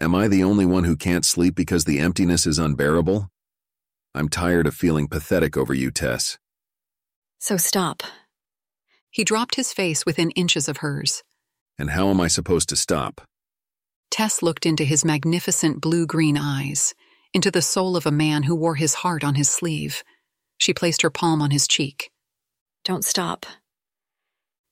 Am 0.00 0.16
I 0.16 0.26
the 0.26 0.42
only 0.42 0.66
one 0.66 0.84
who 0.84 0.96
can't 0.96 1.24
sleep 1.24 1.54
because 1.54 1.84
the 1.84 2.00
emptiness 2.00 2.44
is 2.44 2.58
unbearable? 2.58 3.30
I'm 4.14 4.28
tired 4.28 4.66
of 4.66 4.74
feeling 4.74 5.06
pathetic 5.06 5.56
over 5.56 5.72
you, 5.72 5.92
Tess. 5.92 6.38
So 7.38 7.56
stop. 7.56 8.02
He 9.10 9.24
dropped 9.24 9.54
his 9.54 9.72
face 9.72 10.04
within 10.04 10.30
inches 10.32 10.68
of 10.68 10.78
hers. 10.78 11.22
And 11.78 11.90
how 11.90 12.10
am 12.10 12.20
I 12.20 12.28
supposed 12.28 12.68
to 12.70 12.76
stop? 12.76 13.20
Tess 14.10 14.42
looked 14.42 14.66
into 14.66 14.84
his 14.84 15.04
magnificent 15.04 15.80
blue 15.80 16.06
green 16.06 16.36
eyes, 16.36 16.94
into 17.32 17.50
the 17.50 17.62
soul 17.62 17.96
of 17.96 18.06
a 18.06 18.10
man 18.10 18.44
who 18.44 18.54
wore 18.54 18.76
his 18.76 18.94
heart 18.94 19.22
on 19.22 19.34
his 19.34 19.48
sleeve. 19.48 20.02
She 20.58 20.74
placed 20.74 21.02
her 21.02 21.10
palm 21.10 21.40
on 21.40 21.50
his 21.50 21.68
cheek. 21.68 22.10
Don't 22.84 23.04
stop. 23.04 23.46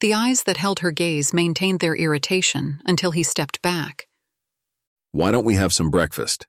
The 0.00 0.14
eyes 0.14 0.42
that 0.44 0.56
held 0.56 0.80
her 0.80 0.90
gaze 0.90 1.32
maintained 1.32 1.80
their 1.80 1.94
irritation 1.94 2.80
until 2.84 3.12
he 3.12 3.22
stepped 3.22 3.62
back. 3.62 4.06
Why 5.12 5.30
don't 5.30 5.44
we 5.44 5.54
have 5.54 5.72
some 5.72 5.90
breakfast? 5.90 6.46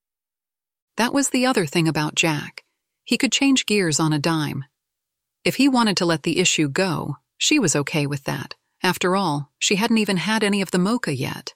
That 0.97 1.13
was 1.13 1.29
the 1.29 1.45
other 1.45 1.65
thing 1.65 1.87
about 1.87 2.15
Jack. 2.15 2.63
He 3.05 3.17
could 3.17 3.31
change 3.31 3.65
gears 3.65 3.99
on 3.99 4.11
a 4.11 4.19
dime. 4.19 4.65
If 5.45 5.55
he 5.55 5.69
wanted 5.69 5.95
to 5.97 6.05
let 6.05 6.23
the 6.23 6.39
issue 6.39 6.67
go, 6.67 7.17
she 7.37 7.59
was 7.59 7.75
okay 7.75 8.07
with 8.07 8.23
that. 8.23 8.55
After 8.83 9.15
all, 9.15 9.51
she 9.59 9.75
hadn't 9.75 9.97
even 9.97 10.17
had 10.17 10.43
any 10.43 10.61
of 10.61 10.71
the 10.71 10.79
mocha 10.79 11.15
yet. 11.15 11.53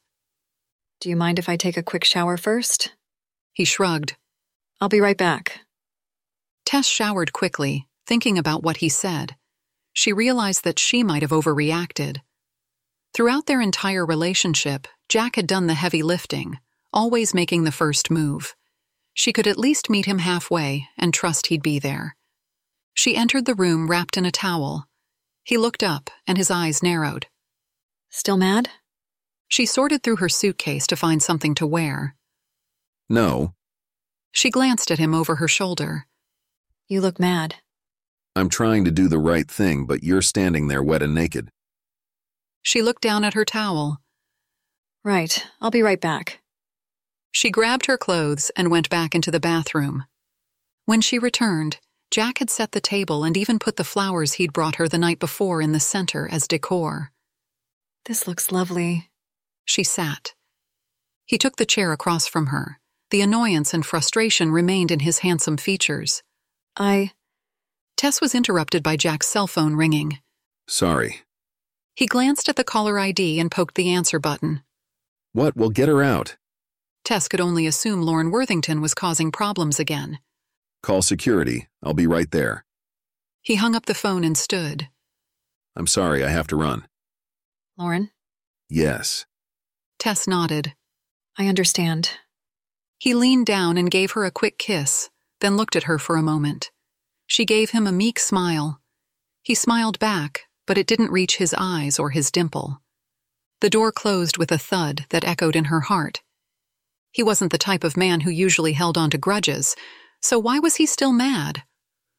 Do 1.00 1.10
you 1.10 1.16
mind 1.16 1.40
if 1.40 1.50
I 1.50 1.56
take 1.56 1.78
a 1.78 1.84
quick 1.84 2.04
shower 2.04 2.38
first? 2.38 2.96
He 3.54 3.66
shrugged. 3.66 4.16
I'll 4.80 4.90
be 4.90 5.02
right 5.02 5.18
back. 5.18 5.62
Tess 6.66 6.88
showered 6.88 7.34
quickly, 7.34 7.88
thinking 8.06 8.38
about 8.38 8.64
what 8.64 8.78
he 8.78 8.90
said. 8.90 9.36
She 9.94 10.14
realized 10.14 10.64
that 10.64 10.80
she 10.80 11.04
might 11.04 11.22
have 11.22 11.32
overreacted. 11.32 12.22
Throughout 13.14 13.46
their 13.46 13.62
entire 13.62 14.06
relationship, 14.06 14.88
Jack 15.10 15.36
had 15.36 15.48
done 15.48 15.68
the 15.68 15.74
heavy 15.74 16.02
lifting, 16.02 16.60
always 16.94 17.34
making 17.34 17.66
the 17.66 17.72
first 17.72 18.10
move. 18.10 18.56
She 19.14 19.34
could 19.34 19.48
at 19.48 19.58
least 19.58 19.90
meet 19.90 20.06
him 20.06 20.20
halfway 20.20 20.88
and 20.98 21.14
trust 21.14 21.48
he'd 21.48 21.62
be 21.62 21.80
there. 21.80 22.16
She 22.94 23.16
entered 23.16 23.46
the 23.46 23.56
room 23.56 23.90
wrapped 23.90 24.18
in 24.18 24.26
a 24.26 24.32
towel. 24.32 24.88
He 25.44 25.58
looked 25.58 25.84
up, 25.84 26.10
and 26.28 26.38
his 26.38 26.52
eyes 26.52 26.84
narrowed. 26.84 27.28
Still 28.10 28.38
mad? 28.38 28.70
She 29.48 29.66
sorted 29.66 30.04
through 30.04 30.18
her 30.18 30.30
suitcase 30.30 30.88
to 30.88 30.96
find 30.96 31.22
something 31.22 31.56
to 31.56 31.68
wear. 31.68 32.16
No, 33.10 33.54
She 34.32 34.50
glanced 34.50 34.92
at 34.92 35.00
him 35.00 35.14
over 35.14 35.36
her 35.36 35.48
shoulder. 35.50 36.08
You 36.88 37.02
look 37.02 37.20
mad. 37.20 37.56
I'm 38.36 38.48
trying 38.48 38.86
to 38.86 38.92
do 38.92 39.10
the 39.10 39.20
right 39.20 39.50
thing, 39.50 39.86
but 39.86 40.04
you're 40.04 40.22
standing 40.22 40.68
there 40.68 40.82
wet 40.82 41.02
and 41.02 41.14
naked. 41.14 41.50
She 42.62 42.82
looked 42.82 43.02
down 43.02 43.26
at 43.26 43.34
her 43.34 43.44
towel. 43.44 44.00
Right, 45.04 45.46
I'll 45.60 45.72
be 45.72 45.82
right 45.82 46.00
back. 46.00 46.40
She 47.34 47.50
grabbed 47.50 47.88
her 47.88 47.98
clothes 47.98 48.52
and 48.56 48.72
went 48.72 48.90
back 48.90 49.14
into 49.16 49.32
the 49.32 49.40
bathroom. 49.40 50.06
When 50.86 51.02
she 51.02 51.20
returned, 51.20 51.80
Jack 52.12 52.40
had 52.40 52.50
set 52.50 52.74
the 52.74 52.82
table 52.82 53.24
and 53.24 53.38
even 53.38 53.58
put 53.58 53.78
the 53.78 53.86
flowers 53.86 54.34
he'd 54.34 54.52
brought 54.52 54.76
her 54.76 54.90
the 54.90 54.98
night 54.98 55.18
before 55.18 55.62
in 55.62 55.72
the 55.72 55.80
center 55.80 56.28
as 56.30 56.46
decor. 56.46 57.14
This 58.06 58.28
looks 58.28 58.52
lovely. 58.52 59.10
She 59.64 59.86
sat. 59.86 60.34
He 61.26 61.38
took 61.38 61.56
the 61.56 61.66
chair 61.66 61.94
across 61.94 62.28
from 62.28 62.48
her. 62.48 62.82
The 63.12 63.22
annoyance 63.22 63.74
and 63.74 63.86
frustration 63.86 64.52
remained 64.52 64.92
in 64.92 65.00
his 65.00 65.20
handsome 65.20 65.56
features. 65.56 66.22
I. 66.76 67.12
Tess 67.96 68.20
was 68.20 68.36
interrupted 68.36 68.84
by 68.84 68.98
Jack's 68.98 69.28
cell 69.28 69.48
phone 69.48 69.76
ringing. 69.76 70.20
Sorry. 70.68 71.22
He 71.96 72.08
glanced 72.08 72.50
at 72.50 72.58
the 72.58 72.66
caller 72.66 73.00
ID 73.00 73.40
and 73.40 73.50
poked 73.50 73.76
the 73.76 73.90
answer 73.90 74.20
button. 74.20 74.64
What? 75.32 75.56
will 75.56 75.70
get 75.70 75.88
her 75.88 76.04
out. 76.04 76.36
Tess 77.06 77.30
could 77.30 77.40
only 77.40 77.68
assume 77.68 78.02
Lauren 78.02 78.32
Worthington 78.32 78.82
was 78.82 78.94
causing 78.94 79.32
problems 79.32 79.80
again. 79.80 80.20
Call 80.84 81.02
security. 81.02 81.68
I'll 81.84 81.94
be 81.94 82.08
right 82.08 82.30
there. 82.32 82.66
He 83.42 83.56
hung 83.56 83.76
up 83.76 83.86
the 83.86 83.94
phone 83.94 84.24
and 84.24 84.38
stood. 84.38 84.90
I'm 85.76 85.88
sorry, 85.88 86.24
I 86.24 86.30
have 86.30 86.48
to 86.48 86.56
run. 86.56 86.88
Lauren, 87.78 88.12
Yes. 88.70 89.26
Tess 90.00 90.28
nodded. 90.28 90.74
I 91.38 91.48
understand. 91.48 92.12
He 92.98 93.14
leaned 93.14 93.46
down 93.46 93.78
and 93.78 93.92
gave 93.92 94.12
her 94.12 94.26
a 94.26 94.32
quick 94.32 94.58
kiss, 94.58 95.10
then 95.42 95.58
looked 95.58 95.76
at 95.76 95.84
her 95.84 96.00
for 96.00 96.16
a 96.16 96.22
moment. 96.24 96.72
She 97.28 97.46
gave 97.46 97.72
him 97.72 97.86
a 97.86 97.92
meek 97.92 98.18
smile. 98.20 98.80
He 99.44 99.56
smiled 99.56 100.00
back, 100.00 100.42
but 100.68 100.78
it 100.78 100.88
didn't 100.88 101.12
reach 101.12 101.38
his 101.38 101.54
eyes 101.58 102.00
or 102.00 102.12
his 102.12 102.32
dimple. 102.32 102.82
The 103.60 103.70
door 103.70 103.92
closed 103.92 104.38
with 104.38 104.52
a 104.52 104.58
thud 104.58 105.06
that 105.10 105.26
echoed 105.28 105.56
in 105.56 105.66
her 105.66 105.82
heart. 105.82 106.22
He 107.12 107.24
wasn't 107.24 107.52
the 107.52 107.58
type 107.58 107.84
of 107.84 107.98
man 107.98 108.22
who 108.22 108.32
usually 108.32 108.74
held 108.74 108.98
on 108.98 109.10
to 109.10 109.18
grudges, 109.18 109.76
so 110.22 110.40
why 110.40 110.60
was 110.60 110.76
he 110.76 110.86
still 110.86 111.12
mad? 111.12 111.64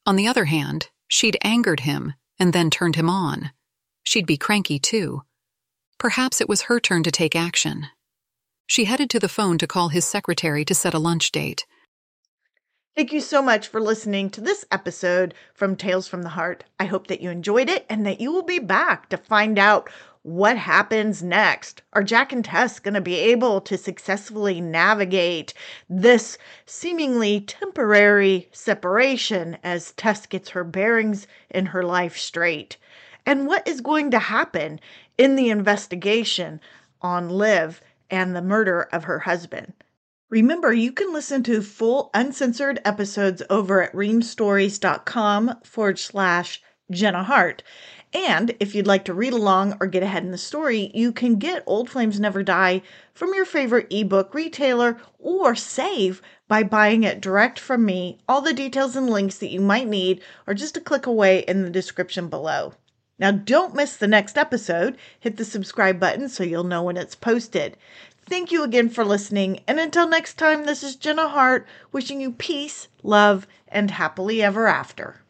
On 0.04 0.16
the 0.16 0.26
other 0.26 0.46
hand, 0.46 0.90
she'd 1.08 1.38
angered 1.42 1.80
him 1.80 2.14
and 2.38 2.52
then 2.52 2.70
turned 2.70 2.96
him 2.96 3.08
on. 3.08 3.52
She'd 4.02 4.26
be 4.26 4.36
cranky 4.36 4.78
too. 4.78 5.22
Perhaps 5.98 6.40
it 6.40 6.48
was 6.48 6.62
her 6.62 6.80
turn 6.80 7.04
to 7.04 7.12
take 7.12 7.36
action. 7.36 7.86
She 8.66 8.86
headed 8.86 9.10
to 9.10 9.20
the 9.20 9.28
phone 9.28 9.58
to 9.58 9.66
call 9.66 9.90
his 9.90 10.04
secretary 10.04 10.64
to 10.64 10.74
set 10.74 10.94
a 10.94 10.98
lunch 10.98 11.30
date. 11.30 11.66
Thank 12.94 13.12
you 13.12 13.20
so 13.20 13.40
much 13.40 13.68
for 13.68 13.80
listening 13.80 14.28
to 14.30 14.40
this 14.40 14.66
episode 14.70 15.32
from 15.54 15.76
Tales 15.76 16.08
from 16.08 16.22
the 16.22 16.28
Heart. 16.30 16.64
I 16.78 16.84
hope 16.84 17.06
that 17.06 17.22
you 17.22 17.30
enjoyed 17.30 17.70
it 17.70 17.86
and 17.88 18.04
that 18.04 18.20
you 18.20 18.32
will 18.32 18.42
be 18.42 18.58
back 18.58 19.08
to 19.08 19.16
find 19.16 19.58
out 19.58 19.88
what 20.22 20.56
happens 20.56 21.22
next. 21.22 21.82
Are 21.92 22.02
Jack 22.02 22.32
and 22.32 22.44
Tess 22.44 22.78
going 22.78 22.94
to 22.94 23.00
be 23.00 23.16
able 23.16 23.60
to 23.62 23.76
successfully 23.76 24.60
navigate 24.60 25.52
this 25.90 26.38
seemingly 26.64 27.40
temporary 27.40 28.48
separation 28.52 29.58
as 29.64 29.92
Tess 29.92 30.26
gets 30.26 30.50
her 30.50 30.64
bearings 30.64 31.26
in 31.50 31.66
her 31.66 31.82
life 31.82 32.16
straight? 32.16 32.76
And 33.26 33.46
what 33.46 33.66
is 33.66 33.80
going 33.80 34.10
to 34.12 34.18
happen 34.18 34.80
in 35.18 35.36
the 35.36 35.50
investigation 35.50 36.60
on 37.00 37.28
Liv 37.28 37.80
and 38.10 38.34
the 38.34 38.42
murder 38.42 38.88
of 38.92 39.04
her 39.04 39.20
husband? 39.20 39.72
Remember, 40.30 40.72
you 40.72 40.92
can 40.92 41.12
listen 41.12 41.42
to 41.42 41.60
full 41.60 42.10
uncensored 42.14 42.80
episodes 42.84 43.42
over 43.50 43.82
at 43.82 43.92
reamstories.com 43.92 45.58
forward 45.62 45.98
slash 45.98 46.62
Jenna 46.90 47.24
Hart. 47.24 47.62
And 48.14 48.54
if 48.60 48.74
you'd 48.74 48.86
like 48.86 49.06
to 49.06 49.14
read 49.14 49.32
along 49.32 49.76
or 49.80 49.86
get 49.86 50.02
ahead 50.02 50.22
in 50.22 50.32
the 50.32 50.38
story, 50.38 50.90
you 50.92 51.12
can 51.12 51.36
get 51.36 51.62
Old 51.66 51.88
Flames 51.88 52.20
Never 52.20 52.42
Die 52.42 52.82
from 53.14 53.32
your 53.32 53.46
favorite 53.46 53.86
ebook 53.90 54.34
retailer 54.34 54.98
or 55.18 55.54
save 55.54 56.20
by 56.46 56.62
buying 56.62 57.04
it 57.04 57.22
direct 57.22 57.58
from 57.58 57.86
me. 57.86 58.18
All 58.28 58.42
the 58.42 58.52
details 58.52 58.96
and 58.96 59.08
links 59.08 59.38
that 59.38 59.50
you 59.50 59.60
might 59.60 59.88
need 59.88 60.20
are 60.46 60.52
just 60.52 60.76
a 60.76 60.80
click 60.80 61.06
away 61.06 61.40
in 61.48 61.62
the 61.62 61.70
description 61.70 62.28
below. 62.28 62.74
Now, 63.18 63.30
don't 63.30 63.74
miss 63.74 63.96
the 63.96 64.08
next 64.08 64.36
episode. 64.36 64.98
Hit 65.18 65.38
the 65.38 65.44
subscribe 65.44 65.98
button 65.98 66.28
so 66.28 66.44
you'll 66.44 66.64
know 66.64 66.82
when 66.82 66.98
it's 66.98 67.14
posted. 67.14 67.78
Thank 68.26 68.52
you 68.52 68.62
again 68.62 68.90
for 68.90 69.04
listening. 69.04 69.60
And 69.66 69.80
until 69.80 70.08
next 70.08 70.34
time, 70.34 70.64
this 70.64 70.82
is 70.82 70.96
Jenna 70.96 71.28
Hart 71.28 71.66
wishing 71.92 72.20
you 72.20 72.32
peace, 72.32 72.88
love, 73.02 73.46
and 73.68 73.90
happily 73.90 74.42
ever 74.42 74.66
after. 74.66 75.22